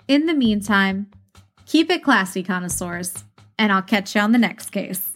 In 0.06 0.26
the 0.26 0.34
meantime, 0.34 1.10
keep 1.64 1.90
it 1.90 2.04
classy, 2.04 2.42
connoisseurs, 2.42 3.24
and 3.58 3.72
I'll 3.72 3.82
catch 3.82 4.14
you 4.14 4.20
on 4.20 4.32
the 4.32 4.38
next 4.38 4.70
case. 4.70 5.09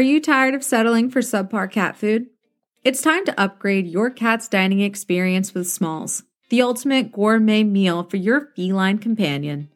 Are 0.00 0.12
you 0.12 0.18
tired 0.18 0.54
of 0.54 0.64
settling 0.64 1.10
for 1.10 1.20
subpar 1.20 1.70
cat 1.70 1.94
food? 1.94 2.28
It's 2.84 3.02
time 3.02 3.26
to 3.26 3.38
upgrade 3.38 3.86
your 3.86 4.08
cat's 4.08 4.48
dining 4.48 4.80
experience 4.80 5.52
with 5.52 5.68
Smalls, 5.68 6.22
the 6.48 6.62
ultimate 6.62 7.12
gourmet 7.12 7.64
meal 7.64 8.04
for 8.04 8.16
your 8.16 8.46
feline 8.56 8.96
companion. 8.96 9.68